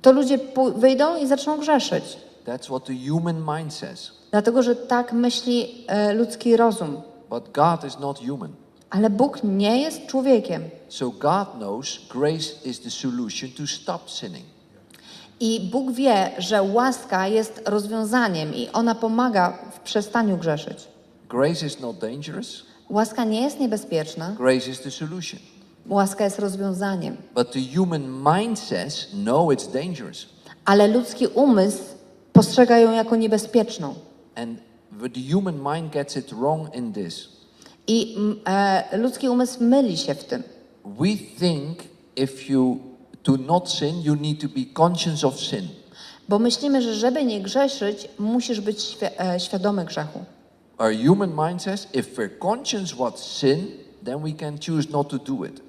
[0.02, 2.04] to ludzie pój- wyjdą i zaczną grzeszyć.
[2.44, 4.10] That's what the human mind says.
[4.30, 7.02] Dlatego, że tak myśli e, ludzki rozum.
[7.30, 8.52] But God is not human.
[8.90, 10.62] Ale Bóg nie jest człowiekiem.
[10.88, 14.44] So God knows grace is the solution to stop sinning.
[15.40, 20.78] I Bóg wie, że łaska jest rozwiązaniem i ona pomaga w przestaniu grzeszyć.
[21.28, 22.62] Grace is not dangerous.
[22.90, 25.40] Łaska nie jest niebezpieczna, Grace is the solution.
[25.88, 27.16] łaska jest rozwiązaniem.
[27.34, 28.02] But the human
[28.36, 30.26] mind says, no, it's dangerous.
[30.64, 31.82] Ale ludzki umysł
[32.34, 33.94] postrzega ją jako niebezpieczną.
[34.34, 34.58] And
[35.14, 37.28] the human mind gets it wrong in this.
[37.86, 40.42] I mm, e, ludzki umysł myli się w tym.
[40.84, 41.78] We think
[42.16, 42.78] if you
[43.22, 45.68] to not sin, you need to be conscious of sin.
[46.28, 50.24] Bo myślimy, że żeby nie grzeszyć, musisz być świ- e, świadomy grzechu.
[50.78, 53.66] Our human mind says, if we're conscious what sin,
[54.04, 55.60] then we can choose not to do it.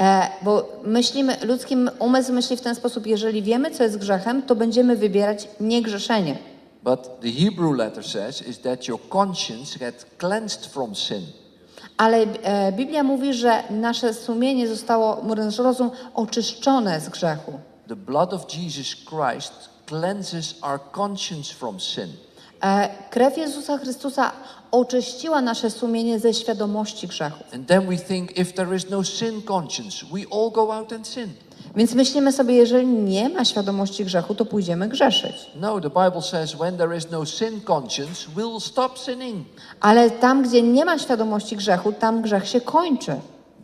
[0.00, 4.56] E, bo myślimy, ludzki umysł myśli w ten sposób, jeżeli wiemy, co jest grzechem, to
[4.56, 6.38] będziemy wybierać niegrzeszenie.
[6.82, 11.22] But the Hebrew letter says is that your conscience gets cleansed from sin.
[11.96, 17.52] Ale e, Biblia mówi, że nasze sumienie zostało, nasz rozum oczyszczone z grzechu.
[17.88, 19.52] The blood of Jesus Christ
[19.86, 22.08] cleanses our conscience from sin.
[22.62, 24.32] E, krew Jezusa Chrystusa
[24.70, 27.44] oczyściła nasze sumienie ze świadomości grzechu.
[27.54, 31.06] And then we think if there is no sin conscience, we all go out and
[31.06, 31.28] sin.
[31.76, 35.34] Więc myślimy sobie, jeżeli nie ma świadomości grzechu, to pójdziemy grzeszyć.
[35.60, 39.46] No, the Bible says when there is no sin conscience, we'll stop sinning.
[39.80, 43.14] Ale tam, gdzie nie ma świadomości grzechu, tam grzech się kończy.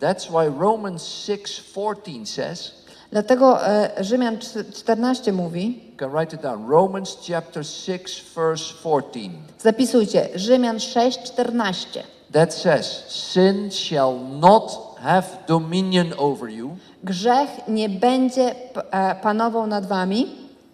[0.00, 2.72] That's why Romans 6:14 says,
[3.10, 6.66] Dlatego e, Rzymian cz- 14 mówi, can write it down.
[6.66, 9.30] Romans chapter 6 verse 14.
[9.58, 12.02] zapisujcie, Rzymian 6, 14.
[12.32, 18.54] That says, sin shall not have dominion over you, Grzech nie będzie
[18.90, 20.26] e, panował nad wami,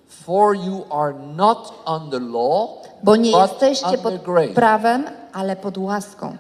[0.09, 2.69] for you are not under law,
[3.03, 4.55] bo nie jesteście under pod grace.
[4.55, 6.37] prawem, ale pod łaską.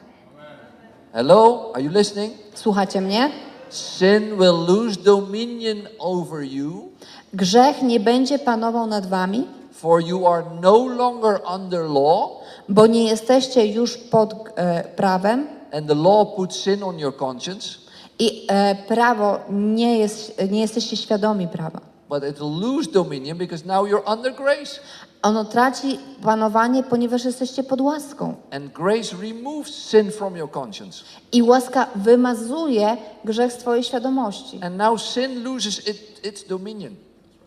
[1.12, 2.32] Hello, are you listening?
[2.54, 3.30] Słuchacie mnie?
[3.70, 6.90] Sin will lose dominion over you,
[7.34, 12.30] Grzech nie będzie panował nad wami, for you are no longer under law,
[12.68, 17.78] bo nie jesteście już pod e, prawem and the law puts sin on your conscience,
[18.18, 21.89] i e, prawo nie, jest, nie jesteście świadomi prawa.
[22.10, 24.80] But it will lose dominion because now you're under grace.
[25.22, 28.34] Ono traci panowanie, ponieważ jesteście pod łaską.
[28.50, 31.04] And grace removes sin from your conscience.
[31.32, 34.58] I łaska wymazuje grzech z twojej świadomości.
[34.62, 36.94] And now sin loses it, its dominion.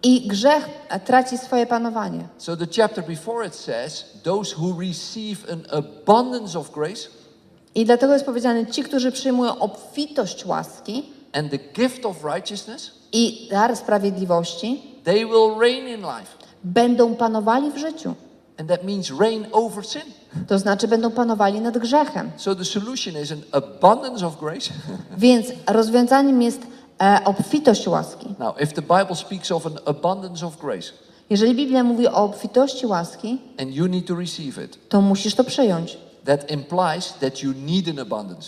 [0.03, 2.27] I grzech e, traci swoje panowanie.
[2.37, 7.09] So the chapter before it says, those who receive an abundance of grace
[7.75, 11.03] I dlatego jest powiedziane, ci, którzy przyjmują obfitość łaski
[11.33, 16.27] and the gift of righteousness, i dar sprawiedliwości they will reign in life.
[16.63, 18.13] będą panowali w życiu.
[18.59, 20.01] And that means reign over sin.
[20.47, 22.31] To znaczy będą panowali nad grzechem.
[22.37, 24.69] So the solution is an abundance of grace.
[25.17, 26.61] Więc rozwiązaniem jest
[27.01, 28.27] e, obfitość łaski.
[28.39, 30.87] now, if the Bible speaks of an abundance of grace
[31.29, 35.43] Jeżeli Biblia mówi o obfitości łaski, and you need to receive it, to musisz to
[35.43, 35.97] przyjąć.
[36.25, 38.47] that implies that you need an abundance.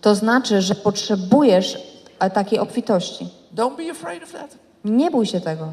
[0.00, 1.78] To znaczy, że potrzebujesz
[2.18, 3.28] e, takiej obfitości.
[3.54, 4.56] Don't be afraid of that.
[4.84, 5.72] Nie bój się tego.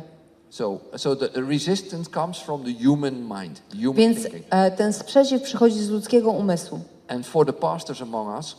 [0.49, 4.45] So, so the resistance comes from the human mind, the human Więc thinking.
[4.49, 6.79] e, ten sprzeciw przychodzi z ludzkiego umysłu.
[7.07, 8.55] And for the pastors among us,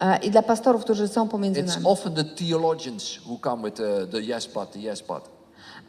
[0.00, 1.86] E, I dla pastorów, którzy są pomiędzy it's nami.
[1.86, 5.22] often the theologians who come with the, the yes but, the yes but.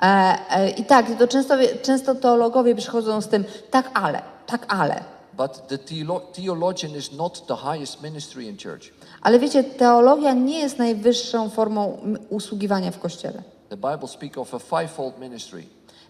[0.01, 5.03] E, e, I tak, to często, często teologowie przychodzą z tym tak ale, tak ale.
[5.39, 8.91] But the theolo- theologian is not the highest ministry in church.
[9.21, 11.97] Ale wiecie, teologia nie jest najwyższą formą
[12.29, 13.43] usługiwania w Kościele.
[13.69, 15.63] The Bible speaks of a fivefold ministry.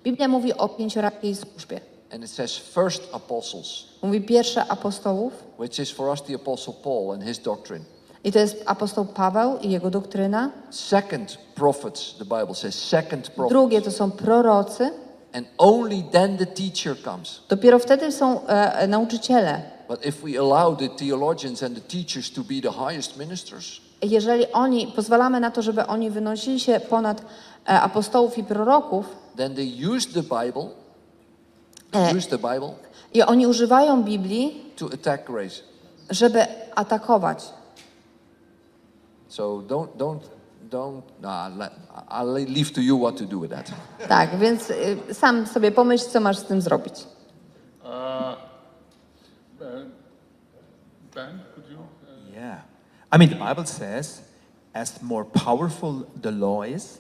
[0.04, 1.82] Biblia mówi o pięciorakiej służbie.
[2.14, 3.68] And it says first apostles,
[4.02, 7.84] Mówi pierwsze apostołów which is for us the apostle Paul and his doctrine.
[8.24, 10.52] i to jest apostoł Paweł i jego doktryna.
[10.70, 13.50] Second prophets, the Bible says second prophets.
[13.50, 14.92] Drugie to są prorocy.
[15.34, 17.42] And only then the teacher comes.
[17.50, 19.62] Dopiero wtedy są e, e, nauczyciele.
[19.88, 24.52] But if we allow the theologians and the teachers to be the highest ministers, Jeżeli
[24.52, 29.06] oni, pozwalamy na to, żeby oni wynosili się ponad e, apostołów i proroków
[29.38, 30.70] then they use the Bible,
[31.94, 32.18] E.
[32.18, 32.74] use the Bible
[33.14, 35.56] i oni używają Biblii, to attack grace.
[36.10, 37.54] żeby atakować.
[39.28, 40.20] So don't, don't,
[40.70, 41.04] don't,
[41.58, 41.72] let,
[42.10, 43.72] I'll leave to you what to do with that.
[44.08, 46.94] Tak, więc y, sam sobie pomyśl, co masz z tym zrobić.
[47.84, 47.90] Uh,
[49.60, 49.92] Ben,
[51.16, 51.78] ben, could you?
[51.78, 52.62] Uh, Yeah.
[53.12, 54.22] I mean, the Bible says,
[54.74, 56.98] as more powerful the law is,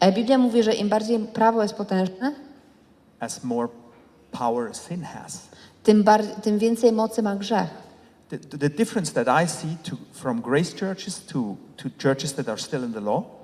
[0.00, 2.32] E, Biblia mówi, że im bardziej prawo jest potężne,
[3.20, 3.68] as more
[4.30, 5.38] power sin has.
[5.82, 7.70] tym, bar- tym więcej mocy ma grzech.
[8.32, 12.58] The, the, difference that I see to, from grace churches to, to churches that are
[12.58, 13.42] still in the law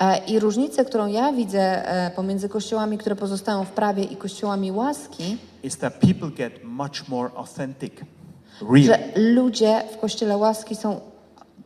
[0.00, 4.72] E, I różnicę, którą ja widzę e, pomiędzy kościołami, które pozostają w prawie i kościołami
[4.72, 7.92] łaski, is that people get much more authentic,
[8.60, 8.84] real.
[8.84, 11.00] że ludzie w kościele łaski są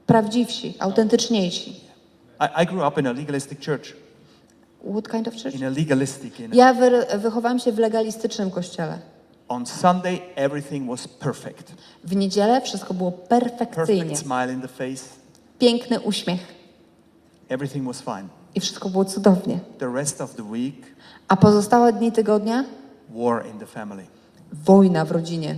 [0.06, 1.70] prawdziwsi, autentyczniejsi.
[2.40, 3.96] I, I grew up in a legalistic church.
[4.90, 5.54] What kind of church?
[5.54, 8.98] In a legalistic, in a, Ja wy, wychowałam się w legalistycznym kościele.
[9.48, 11.72] On Sunday, everything was perfect.
[12.04, 14.02] W niedzielę wszystko było perfekcyjnie.
[14.04, 15.04] Perfect smile in the face.
[15.58, 16.40] Piękny uśmiech
[17.48, 18.28] Everything was fine.
[18.54, 19.58] i wszystko było cudownie.
[19.78, 20.86] The rest of the week,
[21.28, 22.64] A pozostałe dni tygodnia
[23.10, 24.06] war in the family.
[24.52, 25.56] wojna w rodzinie.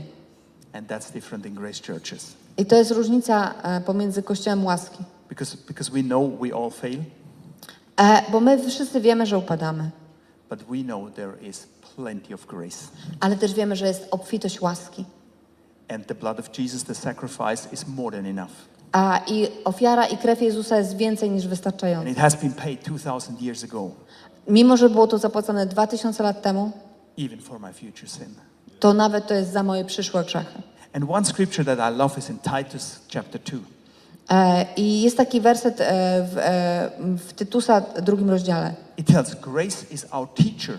[0.73, 2.33] And that's different in grace churches.
[2.57, 5.05] I to jest różnica e, pomiędzy kościołem łaski.
[5.29, 6.99] Because, because we know we all fail,
[7.97, 9.91] E, bo my wszyscy wiemy, że upadamy,
[10.51, 11.67] but we know there is
[12.03, 12.77] plenty of grace.
[13.21, 15.05] ale też wiemy, że jest obfitość łaski.
[15.89, 18.51] And the blood of Jesus, the sacrifice, is more than enough.
[18.93, 22.11] A i ofiara i krew Jezusa jest więcej niż And wystarczająca.
[22.11, 23.91] it has been paid 2,000 years ago,
[24.49, 26.73] Mimo, że było to zapłacone 2000 lat temu,
[27.19, 28.35] even for my future sin.
[28.81, 30.63] to nawet to jest za moje przyszłe grzechy.
[30.93, 33.59] And one scripture that I love is in Titus chapter 2.
[34.31, 35.85] E, I jest taki werset e,
[36.33, 38.75] w, e, w Tytusa drugim rozdziale.
[38.97, 40.79] It tells grace is our teacher.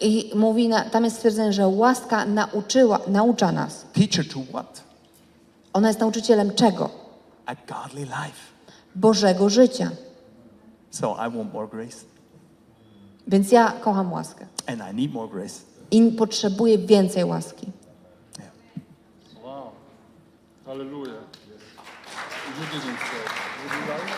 [0.00, 3.86] I mówi, na, tam jest stwierdzenie, że łaska nauczyła, naucza nas.
[3.92, 4.82] Teacher to what?
[5.72, 6.90] Ona jest nauczycielem czego?
[7.46, 8.40] A godly life.
[8.94, 9.90] Bożego życia.
[10.90, 11.96] So I want more grace.
[13.26, 14.46] Więc ja kocham łaskę.
[14.66, 15.60] And I need more grace.
[15.90, 17.66] I potrzebuję więcej łaski.
[19.44, 19.70] wow.
[20.66, 21.22] Hallelujah.
[22.58, 23.22] You didn't say.
[23.62, 24.08] Would you like?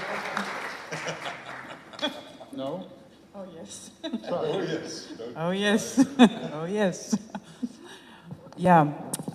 [2.56, 2.80] no?
[3.34, 3.90] Oh, yes.
[5.36, 5.50] oh,
[6.66, 7.16] yes.
[8.56, 8.86] yeah.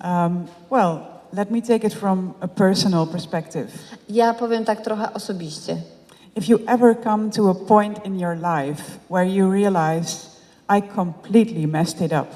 [0.01, 3.71] Um, well, let me take it from a personal perspective.
[4.09, 5.77] Ja powiem tak trochę osobiście.
[6.35, 10.27] If you ever come to a point in your life where you realize,
[10.69, 12.27] I completely messed it up,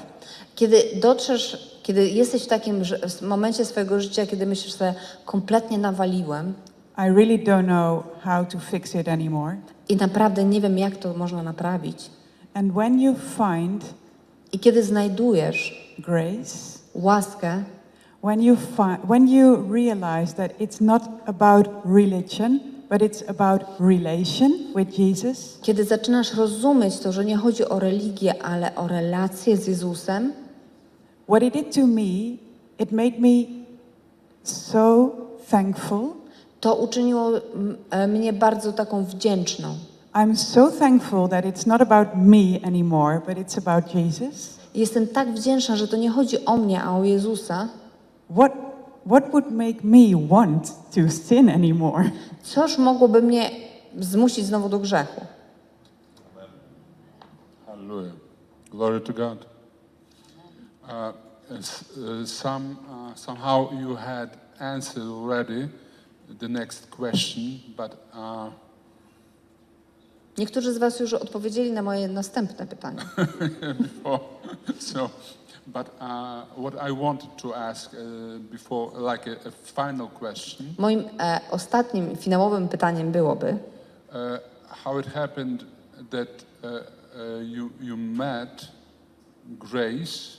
[0.54, 4.94] Kiedy dotrzesz, kiedy jesteś w takim że- momencie swojego życia, kiedy myślisz sobie,
[5.24, 6.54] kompletnie nawaliłem
[6.98, 9.56] I really don't know how to fix it anymore.
[9.90, 12.10] I naprawdę nie wiem, jak to można naprawić.
[12.54, 13.84] And when you find
[14.52, 17.62] I kiedy znajdujesz grace, łaskę,
[18.22, 18.56] when you,
[19.08, 22.60] when you realize that it's not about religion,
[22.90, 28.42] but it's about relation with Jesus, kiedy zaczynasz rozumieć to, że nie chodzi o religię,
[28.42, 30.32] ale o relację z Jezusem,
[31.28, 32.36] what it did to me,
[32.78, 33.44] it made me
[34.42, 35.10] so
[35.50, 36.19] thankful
[36.60, 37.30] to uczyniło
[37.90, 39.74] e, mnie bardzo taką wdzięczną.
[40.14, 44.58] I'm so thankful that it's not about me anymore, but it's about Jesus.
[44.74, 47.68] Jestem tak wdzięczna, że to nie chodzi o mnie, a o Jezusa.
[48.30, 48.52] What,
[49.06, 52.10] what would make me want to sin anymore?
[52.42, 53.50] Coż mogłoby mnie
[53.98, 55.20] zmusić znowu do grzechu?
[57.66, 58.14] Hallelujah.
[58.70, 59.46] Glory to God.
[60.82, 61.12] Uh,
[61.50, 64.28] uh, some, uh, somehow you had
[64.60, 65.68] answered already
[66.38, 68.50] the next question, but uh,
[70.38, 73.02] Niektórzy z Was już odpowiedzieli na moje następne pytanie.
[73.82, 74.20] before,
[74.78, 75.10] so,
[75.66, 77.98] but uh, what I wanted to ask uh,
[78.50, 84.16] before, like a, a final question, Moim e, ostatnim, finałowym pytaniem byłoby, uh,
[84.84, 85.64] how it happened
[86.10, 86.28] that
[86.62, 88.68] uh, uh, you, you met
[89.58, 90.36] grace,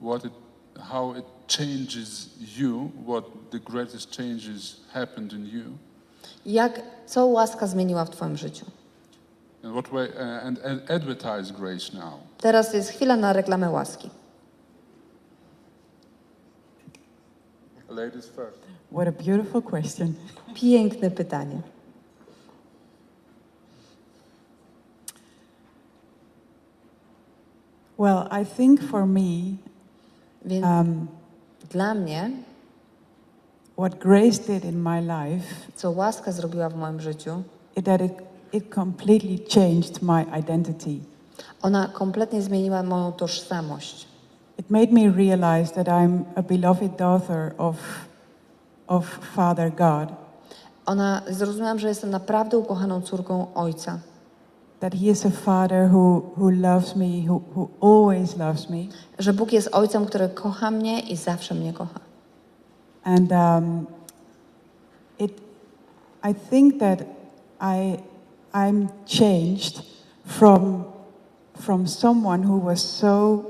[0.00, 0.32] what it,
[0.78, 5.62] how it changes you, what the greatest changes happened in you,
[6.46, 8.64] jak, co łaska zmieniła w Twoim życiu.
[9.62, 12.20] and what way, uh, and, and advertise grace now.
[12.38, 14.10] Teraz jest chwila na reklamę łaski.
[17.88, 18.58] Ladies first.
[18.92, 20.14] What a beautiful question.
[20.54, 21.62] Piękne pytanie.
[27.96, 29.58] Well, I think for me,
[30.44, 31.06] Więc um,
[31.70, 32.30] dla mnie,
[33.78, 35.44] what grace did in my life
[35.76, 37.42] co łaska zrobiła w moim życiu,
[37.76, 38.12] is that it,
[38.52, 41.00] it completely changed my identity.
[41.62, 44.08] ona kompletnie zmieniła moją tożsamość.
[44.58, 47.76] It made me realize that I'm a beloved daughter of,
[48.86, 50.28] of Father God,
[50.88, 53.98] Ona zrozumiałam, że jestem naprawdę ukochaną córką Ojca,
[54.80, 58.86] that He is a Father who, who loves me, who, who always loves me.
[59.18, 62.00] że Bóg jest Ojcem, który kocha mnie i zawsze mnie kocha.
[63.04, 63.86] And um,
[65.18, 65.32] it,
[66.30, 67.02] I think that
[67.60, 67.98] I,
[68.52, 69.82] I'm changed
[70.26, 70.84] from,
[71.60, 73.44] from someone who was so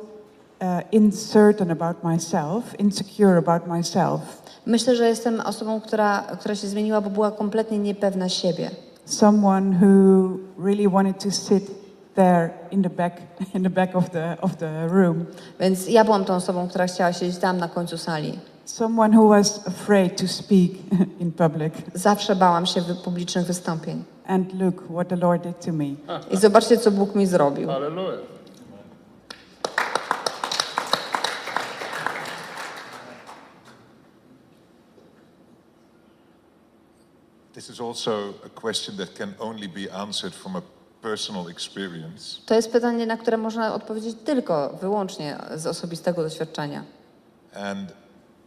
[0.60, 4.20] uh, uncertain about myself, insecure about myself,
[4.66, 8.70] Myślę, że jestem osobą, która, która się zmieniła, bo była kompletnie niepewna siebie.
[9.14, 11.70] Someone who really wanted to sit
[12.14, 13.20] there in the back,
[13.54, 15.26] in the back of the, of the room,
[15.60, 18.38] Więc ja byłam tą osobą, która chciała siedzieć tam na końcu sali.
[18.64, 20.70] someone who was afraid to speak
[21.20, 21.74] in public.
[21.94, 24.04] Zawsze bałam się publicznych wystąpień.
[24.26, 25.84] And look what the Lord did to me.
[26.30, 27.68] I zobaczcie, co Bóg mi zrobił.
[27.68, 28.37] Hallelujah.
[37.58, 40.62] This is also a question that can only be answered from a
[41.02, 42.40] personal experience.
[42.46, 46.84] To jest pytanie, na które można odpowiedzieć tylko, wyłącznie z osobistego doświadczenia.
[47.54, 47.92] And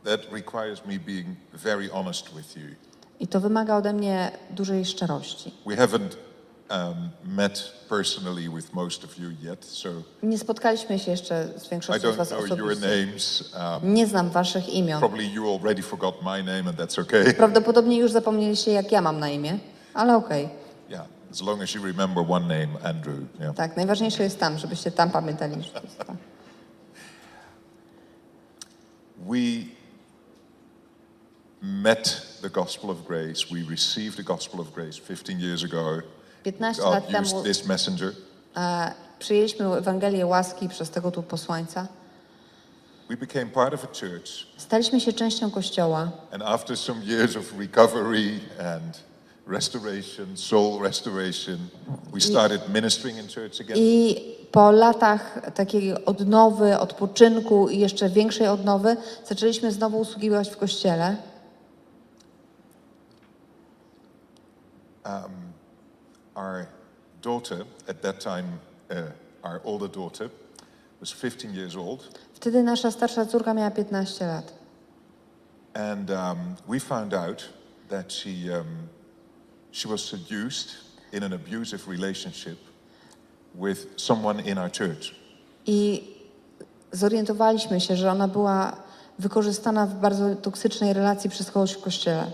[0.04, 2.76] that requires me being very honest with you.
[3.20, 5.54] I to wymaga ode mnie dużej szczerości.
[5.66, 6.16] We haven't
[6.72, 9.90] um, met personally with most of you yet, so
[10.24, 13.06] Nie spotkaliśmy się jeszcze z I większością z don't Was know your osobiście.
[13.06, 13.54] names.
[13.82, 15.00] Um, Nie znam Waszych imion.
[15.00, 17.34] probably you already forgot my name, and that's okay.
[17.44, 19.60] Prawdopodobnie już zapomnieliście, jak ja mam na imię,
[19.94, 20.50] ale okej.
[20.90, 23.20] Yeah, as long as you remember one name, Andrew.
[23.40, 23.56] Yeah.
[23.56, 25.64] Tak, najważniejsze jest tam, żebyście tam pamiętali.
[25.64, 26.18] że to jest tam.
[29.30, 29.38] We
[31.62, 33.46] met the gospel of grace.
[33.52, 36.02] We received the gospel of grace 15 years ago.
[36.44, 38.12] 15 God lat used temu this messenger.
[38.58, 41.88] e, przyjęliśmy Ewangelię łaski przez tego tu posłańca.
[43.10, 47.44] We became part of a church, Staliśmy się częścią Kościoła and after some years of
[47.60, 48.40] recovery
[48.76, 49.00] and
[49.48, 51.58] restoration, soul restoration,
[52.14, 53.78] we started ministering in church again.
[53.78, 54.16] i
[54.52, 61.16] po latach takiej odnowy, odpoczynku i jeszcze większej odnowy zaczęliśmy znowu usługiwać w Kościele.
[66.42, 66.66] Our
[67.22, 68.46] daughter, at that time,
[68.90, 68.96] uh,
[69.44, 70.30] our older daughter,
[71.00, 74.54] was 15 years old, Wtedy nasza starsza córka miała 15 lat.
[75.74, 77.50] and um, we found out
[77.90, 78.90] that she, um,
[79.72, 80.68] she was seduced
[81.14, 82.58] in an abusive relationship
[83.56, 85.16] with someone in our church.
[85.66, 86.04] I
[86.92, 88.76] zorientowaliśmy się, że ona była
[89.20, 92.32] wykorzystana w bardzo toksycznej relacji przez kogoś w Kościele.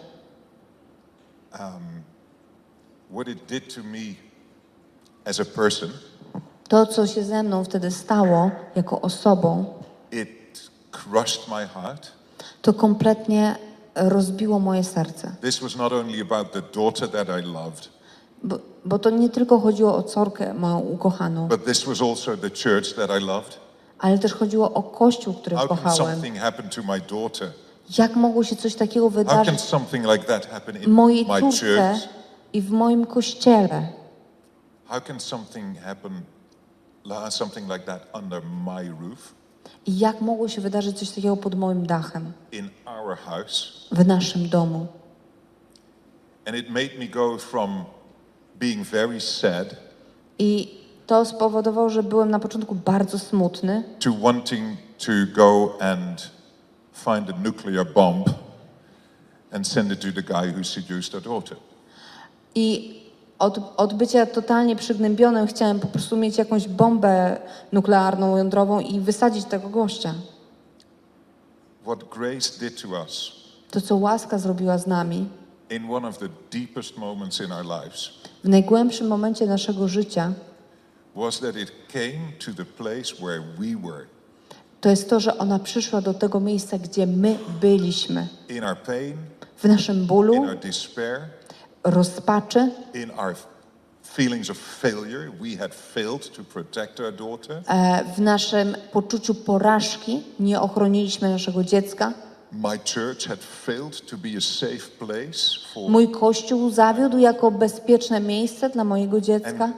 [3.11, 4.15] What it did to me
[5.25, 5.89] as a person,
[6.69, 9.65] To, co się ze mną wtedy stało jako osobą,
[10.11, 10.29] it
[10.91, 12.07] crushed my heart.
[12.61, 13.55] to kompletnie
[13.95, 15.35] rozbiło moje serce.
[15.41, 17.89] This was not only about the daughter that I loved,
[18.43, 22.49] Bo, bo to nie tylko chodziło o córkę moją ukochaną, but this was also the
[22.49, 23.57] church that I loved.
[23.99, 25.97] ale też chodziło o Kościół, który How can kochałem.
[26.15, 27.51] something happen to my daughter?
[27.97, 31.39] Jak mogło się coś takiego How can wydarzyć something like that happen in mojej my
[31.39, 32.16] córce church?
[32.57, 33.87] I w moim Kościele?
[34.85, 36.21] how can something happen,
[37.29, 39.35] something like that under my roof,
[39.85, 43.87] I jak mogło się wydarzyć coś takiego pod moim dachem, in our house?
[43.91, 44.87] w naszym domu?
[46.45, 47.85] And it made me go from
[48.59, 49.75] being very sad
[50.39, 50.77] I
[51.07, 56.31] to spowodowało, że byłem na początku bardzo smutny, to wanting to go and
[56.93, 58.23] find a nuclear bomb
[59.51, 61.57] and send it to the guy who seduced our daughter.
[62.57, 62.95] I
[63.39, 67.37] od, od bycia totalnie przygnębionym chciałem po prostu mieć jakąś bombę
[67.71, 70.13] nuklearną, jądrową i wysadzić tego gościa.
[71.83, 73.31] What grace did to us
[73.71, 75.29] To, co łaska zrobiła z nami
[75.69, 78.09] in one of the deepest moments in our lives
[78.43, 80.33] w najgłębszym momencie naszego życia,
[81.15, 84.05] was that it came to the place where we were
[84.81, 88.27] to jest to, że ona przyszła do tego miejsca, gdzie my byliśmy.
[88.49, 89.17] in our pain,
[89.57, 91.21] W naszym bólu, in our despair,
[91.89, 93.35] rozpaczy, in our
[94.15, 95.31] feelings of failure.
[95.41, 97.61] We had failed to protect our daughter.
[98.15, 100.23] w naszym poczuciu porażki.
[100.39, 102.13] Nie ochroniliśmy naszego dziecka.
[102.51, 105.89] My church had failed to be a safe place for.
[105.91, 109.69] Mój kościół zawiódł jako bezpieczne miejsce dla mojego dziecka.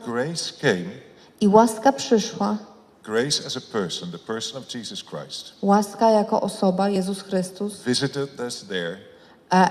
[1.41, 2.57] I łaska przyszła.
[3.03, 8.39] grace as a person, the person of Jesus Christ, Łaska jako osoba, Jezus Chrystus, visited
[8.39, 8.97] us there,
[9.53, 9.69] e,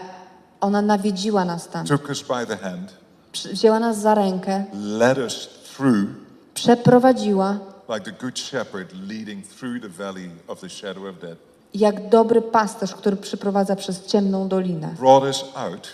[0.60, 1.86] ona nawiedziła nas tam.
[1.86, 2.94] took us by the hand,
[3.52, 6.08] Wzięła nas za rękę, led us through,
[6.54, 11.36] przeprowadziła, like the Good Shepherd leading through the valley of the shadow of death,
[11.74, 14.94] jak dobry pasterz, który przyprowadza przez ciemną dolinę.
[14.98, 15.88] brought us out,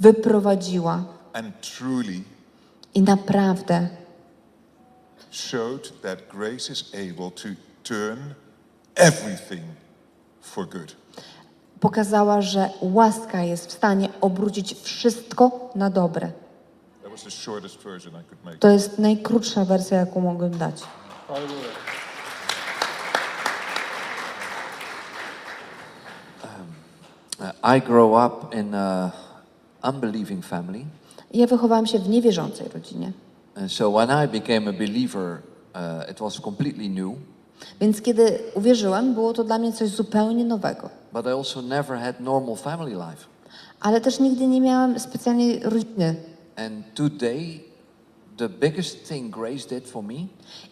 [0.00, 2.20] Wyprowadziła and truly
[2.94, 3.88] i naprawdę
[5.30, 7.48] showed that grace is able to
[7.82, 8.18] turn
[8.96, 9.62] everything
[10.40, 10.96] for good.
[11.80, 16.32] Pokazała, że łaska jest w stanie obrócić wszystko na dobre.
[18.60, 20.82] To jest najkrótsza wersja, jaką mogłem dać.
[21.28, 22.00] Hallelujah.
[27.40, 29.10] Uh, I grow up in an
[29.82, 30.84] unbelieving family.
[31.34, 33.12] Ja wychowałam się w niewierzącej rodzinie,
[33.54, 35.42] And so when I became a believer,
[35.74, 37.16] uh, it was completely new.
[37.80, 40.90] Więc kiedy uwierzyłam, było to dla mnie coś zupełnie nowego.
[41.12, 43.24] But I also never had normal family life.
[43.80, 46.14] Ale też nigdy nie miałam specjalnej rodziny.
[46.56, 47.60] And today,
[48.36, 50.14] the biggest thing Grace did for me,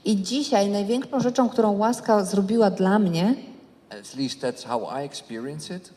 [0.04, 3.34] I dzisiaj największą rzeczą, którą łaska zrobiła dla mnie,
[3.90, 5.90] at least that's how I experience it,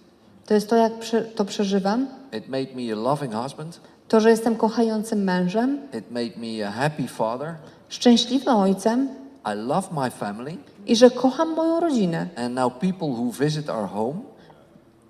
[0.46, 0.92] to jest to, jak
[1.36, 2.08] to przeżywam.
[2.38, 3.80] it made me a loving husband.
[4.08, 7.56] To, że jestem kochającym mężem, It made me a happy father.
[7.90, 9.10] szczęśliwym ojcem
[9.46, 10.58] I love my family.
[10.88, 12.28] I że kocham moją rodzinę.
[12.36, 14.20] And now people who visit our home,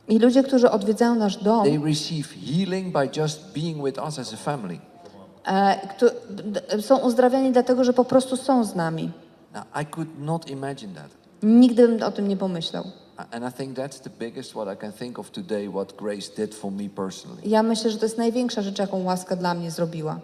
[0.07, 4.33] I ludzie, którzy odwiedzają nasz dom, they receive healing by just being with us as
[4.33, 4.79] a family.
[5.45, 9.11] e, któ- d- są uzdrawiani dlatego, że po prostu są z nami.
[9.53, 11.09] Now, I could not imagine that.
[11.43, 12.83] Nigdy bym o tym nie pomyślał.
[13.31, 16.55] And I think that's the biggest what I can think of today, what Grace did
[16.55, 17.41] for me personally.
[17.45, 20.19] Ja myślę, że to jest największa rzecz, jaką łaska dla mnie zrobiła.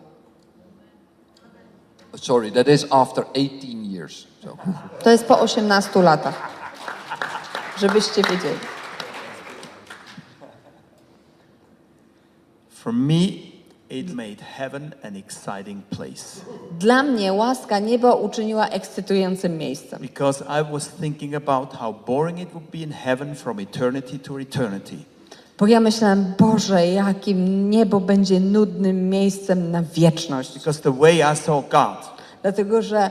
[2.22, 4.28] Sorry, that is after 18 years.
[4.44, 4.58] So.
[5.04, 6.50] To jest po 18 latach.
[7.80, 8.60] Żebyście wiedzieli.
[12.70, 13.28] For me,
[13.90, 16.42] it made heaven an exciting place
[16.80, 20.02] Dla mnie łaska niebo uczyniła ekscytującym miejscem.
[20.02, 24.40] because I was thinking about how boring it would be in heaven from eternity to
[24.40, 25.06] eternity.
[25.58, 30.54] Bo ja myślałam, Boże, jakim niebo będzie nudnym miejscem na wieczność.
[30.54, 33.10] Because the way I saw God, Dlatego, że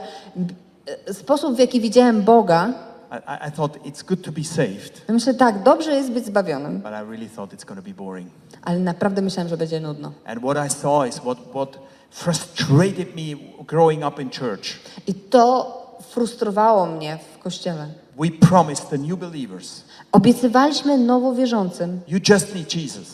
[1.07, 2.73] e, sposób, w jaki widziałem Boga,
[3.11, 6.25] I, I- I thought it's good to be saved, ja myślę, tak, dobrze jest być
[6.25, 8.29] zbawionym, but I really thought it's going to be boring.
[8.61, 10.11] ale naprawdę myślałem, że będzie nudno.
[10.25, 11.69] And what I saw is what, what
[12.09, 13.21] frustrated me
[13.67, 14.63] growing up in church.
[15.07, 15.73] I to
[16.09, 17.87] frustrowało mnie w kościele.
[18.19, 19.83] We promised the new believers,
[20.21, 23.07] Obiecywaliśmy nowowierzącym, you just need Jesus,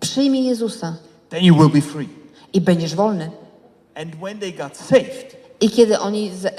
[0.00, 0.96] przyjmij Jezusa
[1.28, 2.08] then you will be free.
[2.52, 3.30] i będziesz wolny.
[3.94, 6.50] And when they got saved I kiedy oni z, e,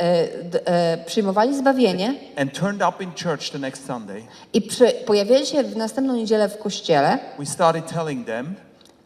[0.65, 4.23] e, przyjmowali zbawienie and turned up in church the next Sunday,
[4.53, 8.55] i przy, pojawiali się w następną niedzielę w kościele, we started telling them,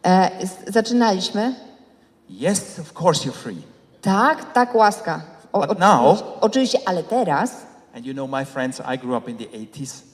[0.05, 1.55] e, s- zaczynaliśmy,
[2.41, 3.61] yes, of course you're free.
[4.01, 5.21] tak, tak, łaska.
[5.53, 7.51] O, But now- oczywiście, ale teraz
[7.95, 10.12] And you know, my friends, I grew up in the 80s e,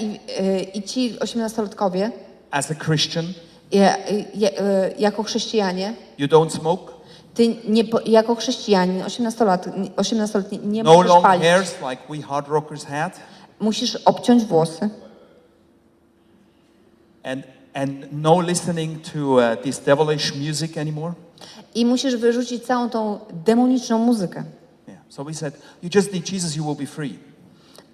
[0.00, 2.10] i, e, i ci osiemnastolatkowie
[2.50, 3.24] as a Christian.
[3.72, 3.94] je,
[4.34, 6.92] je, e, jako chrześcijanie, You don't smoke,
[7.34, 11.42] ty nie, jako chrześcijanin, 18-lat, 18-letni, nie no możesz long palić.
[11.44, 13.12] hairs like we hard rockers had,
[13.60, 14.90] Musisz obciąć włosy
[17.24, 17.44] and,
[17.74, 21.14] and no listening to uh, this devilish music anymore.
[21.74, 24.44] I musisz wyrzucić całą tą demoniczną muzykę.
[24.88, 25.00] Yeah.
[25.08, 27.18] So we said, you just need Jesus, you will be free.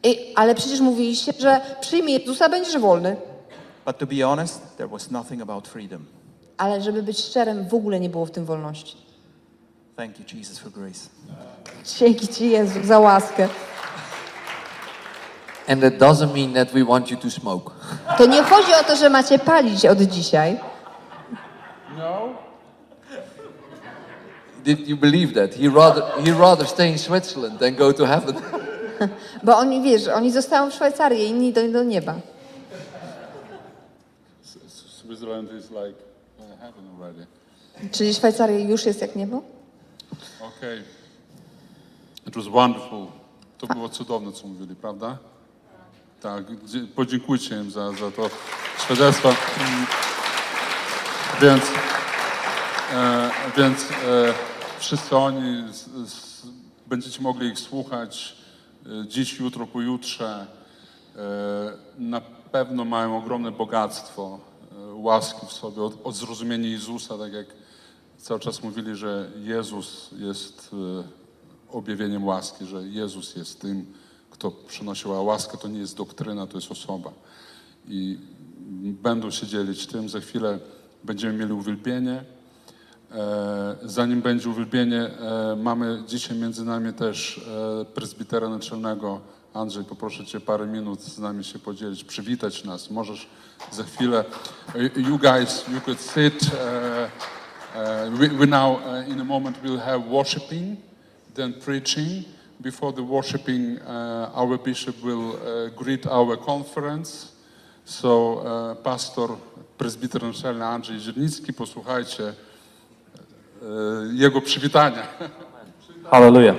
[0.04, 3.16] I, ale przecież mówiliście, że przyjmij Jezusa, będziesz wolny.
[3.86, 6.04] But to be honest, there was nothing about freedom.
[6.56, 8.96] Ale żeby być szczerym, w ogóle nie było w tym wolności.
[9.96, 11.08] Thank you, Jesus, for grace.
[11.98, 13.48] Dzięki Ci, Jezu, za łaskę.
[15.68, 17.70] And that doesn't mean that we want you to smoke.
[18.18, 20.60] To nie chodzi o to, że macie palić od dzisiaj.
[24.64, 25.54] Did you believe that?
[25.54, 28.34] He rather, he rather stay in Switzerland than go to heaven.
[29.44, 32.14] Bo oni, wiesz, oni zostają w Szwajcarii, inni do, do nieba.
[35.02, 35.98] Switzerland is like
[36.38, 37.26] uh, heaven already.
[37.92, 39.42] Czyli Szwajcaria już jest jak niebo?
[40.40, 40.82] Okay.
[42.26, 43.06] It was wonderful.
[43.58, 45.18] To było cudowne, co mówili, prawda?
[46.20, 46.44] Tak,
[46.94, 48.30] podziękujcie im za, za to
[48.84, 49.28] świadectwo.
[49.28, 49.86] Mm.
[51.40, 51.62] Więc,
[52.92, 54.34] e, więc e,
[54.78, 56.46] wszyscy oni z, z,
[56.86, 58.36] będziecie mogli ich słuchać
[59.08, 60.46] dziś, jutro, pojutrze.
[61.16, 62.20] E, na
[62.52, 64.40] pewno mają ogromne bogactwo
[64.72, 67.46] e, łaski w sobie, od, zrozumienia Jezusa, tak jak
[68.18, 71.04] cały czas mówili, że Jezus jest e,
[71.72, 73.86] objawieniem łaski, że Jezus jest tym,
[74.30, 77.12] kto przynosił, a łaska to nie jest doktryna, to jest osoba.
[77.88, 78.18] I
[79.02, 80.08] będą się dzielić tym.
[80.08, 80.58] Za chwilę
[81.04, 82.24] będziemy mieli uwielbienie.
[83.14, 87.40] E, Zanim będzie uwielbienie, e, mamy dzisiaj między nami też
[87.82, 89.20] e, prezbitera naczelnego.
[89.54, 92.90] Andrzej, poproszę Cię parę minut z nami się podzielić, przywitać nas.
[92.90, 93.26] Możesz
[93.72, 94.24] za chwilę.
[94.96, 96.50] You guys, you could sit.
[98.10, 100.76] we, we now, in a moment, will have worshiping,
[101.34, 102.24] then preaching.
[102.60, 103.78] Before the worshiping,
[104.34, 105.32] our bishop will
[105.76, 107.28] greet our conference.
[107.84, 109.30] So, pastor,
[109.78, 112.34] prezbiter naczelny Andrzej Zielnicki, posłuchajcie
[114.12, 115.02] jego przywitania.
[116.10, 116.54] Halleluja.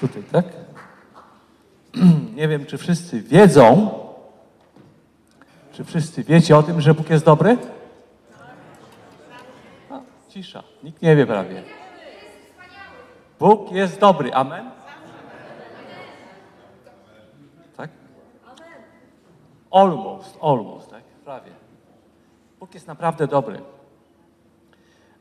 [0.00, 0.44] Tutaj, tak?
[2.36, 3.90] Nie wiem, czy wszyscy wiedzą,
[5.72, 7.56] czy wszyscy wiecie o tym, że Bóg jest dobry?
[9.90, 10.62] A, cisza.
[10.82, 11.62] Nikt nie wie prawie.
[13.38, 14.34] Bóg jest dobry.
[14.34, 14.70] Amen?
[17.76, 17.90] Tak?
[19.70, 21.02] Almost, almost, tak?
[21.24, 21.50] Prawie.
[22.60, 23.60] Bóg jest naprawdę dobry.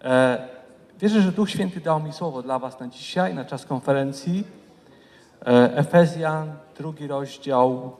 [0.04, 0.48] E,
[1.00, 4.44] wierzę, że Duch Święty dał mi słowo dla Was na dzisiaj, na czas konferencji.
[5.46, 7.92] E, Efezjan, drugi rozdział,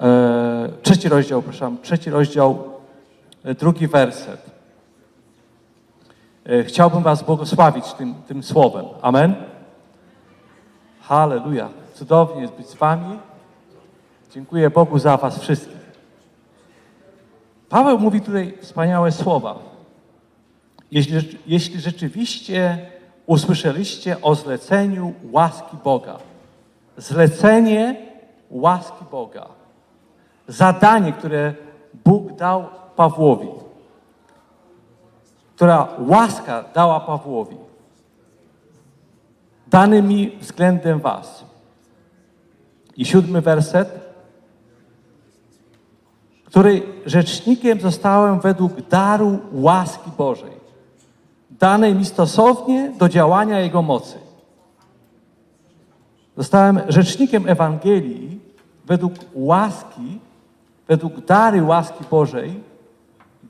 [0.00, 2.64] e, trzeci rozdział, przepraszam, trzeci rozdział,
[3.60, 4.54] drugi werset.
[6.64, 8.84] Chciałbym Was błogosławić tym, tym słowem.
[9.02, 9.34] Amen.
[11.00, 11.68] Halleluja.
[11.94, 13.18] Cudownie jest być z Wami.
[14.30, 15.84] Dziękuję Bogu za Was wszystkich.
[17.68, 19.73] Paweł mówi tutaj wspaniałe słowa.
[20.94, 22.78] Jeśli, jeśli rzeczywiście
[23.26, 26.18] usłyszeliście o zleceniu łaski Boga,
[26.96, 27.96] zlecenie
[28.50, 29.46] łaski Boga,
[30.48, 31.54] zadanie, które
[32.04, 32.66] Bóg dał
[32.96, 33.48] Pawłowi,
[35.56, 37.56] która łaska dała Pawłowi,
[39.66, 41.44] dany mi względem Was.
[42.96, 44.00] I siódmy werset,
[46.44, 50.63] której rzecznikiem zostałem według daru łaski Bożej,
[51.58, 54.18] danej mi stosownie do działania Jego mocy.
[56.36, 58.40] Zostałem rzecznikiem Ewangelii
[58.84, 60.20] według łaski,
[60.88, 62.62] według dary łaski Bożej,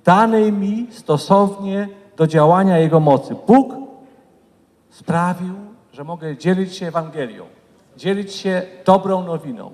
[0.05, 3.37] danej mi stosownie do działania Jego mocy.
[3.47, 3.75] Bóg
[4.91, 5.55] sprawił,
[5.93, 7.45] że mogę dzielić się Ewangelią,
[7.97, 9.73] dzielić się dobrą nowiną.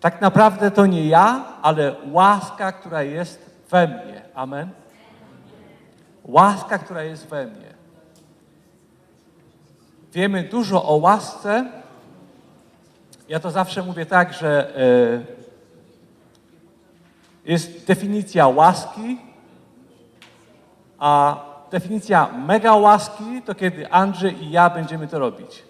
[0.00, 4.22] Tak naprawdę to nie ja, ale łaska, która jest we mnie.
[4.34, 4.68] Amen.
[6.30, 7.74] Łaska, która jest we mnie.
[10.12, 11.70] Wiemy dużo o łasce.
[13.28, 15.40] Ja to zawsze mówię tak, że e,
[17.44, 19.18] jest definicja łaski,
[20.98, 21.36] a
[21.70, 25.62] definicja mega łaski to kiedy Andrzej i ja będziemy to robić.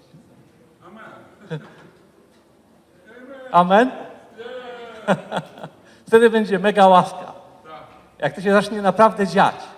[3.53, 3.91] Amen?
[6.07, 7.33] Wtedy będzie mega łaska.
[8.19, 9.70] Jak to się zacznie naprawdę dziać.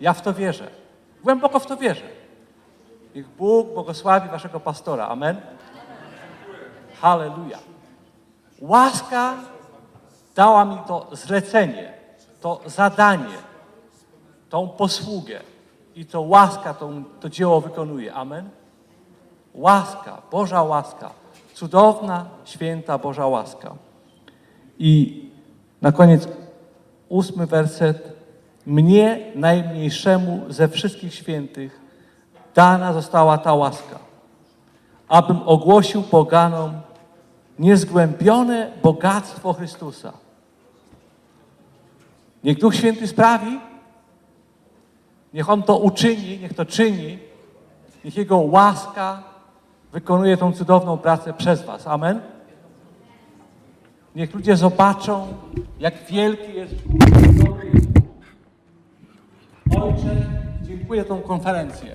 [0.00, 0.70] Ja w to wierzę.
[1.24, 2.08] Głęboko w to wierzę.
[3.14, 5.08] Niech Bóg błogosławi waszego pastora.
[5.08, 5.40] Amen?
[7.00, 7.58] Halleluja.
[8.60, 9.34] Łaska
[10.34, 11.92] dała mi to zlecenie,
[12.40, 13.36] to zadanie,
[14.50, 15.40] tą posługę.
[15.94, 18.14] I to łaska tą, to dzieło wykonuje.
[18.14, 18.48] Amen?
[19.54, 21.10] Łaska, Boża łaska.
[21.54, 23.74] Cudowna, święta Boża łaska.
[24.78, 25.24] I
[25.82, 26.28] na koniec
[27.08, 28.15] ósmy werset.
[28.66, 31.80] Mnie, najmniejszemu ze wszystkich świętych,
[32.54, 33.98] dana została ta łaska,
[35.08, 36.72] abym ogłosił poganom
[37.58, 40.12] niezgłębione bogactwo Chrystusa.
[42.44, 43.60] Niech Duch Święty sprawi,
[45.34, 47.18] niech On to uczyni, niech to czyni,
[48.04, 49.22] niech Jego łaska
[49.92, 51.86] wykonuje tą cudowną pracę przez Was.
[51.86, 52.20] Amen.
[54.14, 55.26] Niech ludzie zobaczą,
[55.78, 56.74] jak wielki jest.
[59.82, 60.16] Ojcze,
[60.62, 61.94] dziękuję tą konferencję.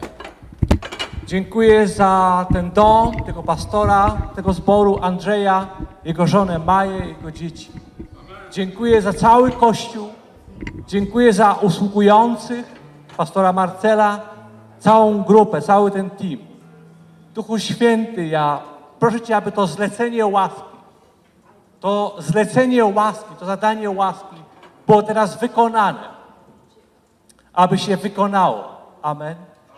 [1.25, 5.67] Dziękuję za ten dom, tego pastora, tego zboru Andrzeja,
[6.05, 7.71] jego żonę Maję, jego dzieci.
[8.51, 10.07] Dziękuję za cały Kościół.
[10.87, 12.65] Dziękuję za usługujących,
[13.17, 14.19] pastora Marcela,
[14.79, 16.37] całą grupę, cały ten team.
[17.33, 18.59] Duchu Święty, ja
[18.99, 20.61] proszę Cię, aby to zlecenie łaski,
[21.79, 24.35] to zlecenie łaski, to zadanie łaski
[24.87, 26.10] było teraz wykonane.
[27.53, 28.63] Aby się wykonało.
[29.01, 29.35] Amen.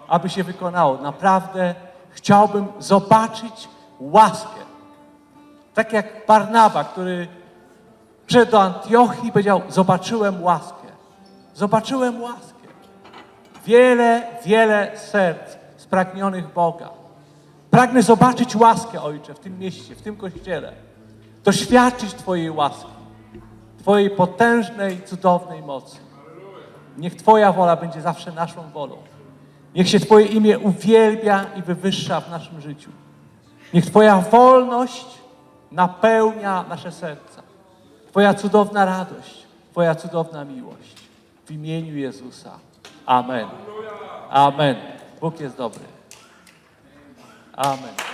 [0.08, 0.98] Aby się wykonało.
[0.98, 1.76] Naprawdę
[2.10, 3.70] chciałbym zobaczyć
[4.00, 4.60] łaskę.
[5.74, 7.28] Tak jak Barnaba, który
[8.26, 10.88] przyszedł do Antiochii i powiedział, zobaczyłem łaskę.
[11.54, 12.54] Zobaczyłem łaskę.
[13.66, 16.90] Wiele, wiele serc spragnionych Boga.
[17.72, 20.74] Pragnę zobaczyć łaskę, Ojcze, w tym mieście, w tym kościele.
[21.44, 22.92] Doświadczyć Twojej łaski,
[23.80, 25.98] Twojej potężnej, cudownej mocy.
[26.98, 28.98] Niech Twoja wola będzie zawsze naszą wolą.
[29.76, 32.90] Niech się Twoje imię uwielbia i wywyższa w naszym życiu.
[33.74, 35.06] Niech Twoja wolność
[35.72, 37.42] napełnia nasze serca.
[38.12, 40.96] Twoja cudowna radość, Twoja cudowna miłość.
[41.46, 42.52] W imieniu Jezusa.
[43.06, 43.48] Amen.
[44.30, 44.76] Amen.
[45.22, 45.84] Bóg jest dobry.
[47.56, 48.13] Amen.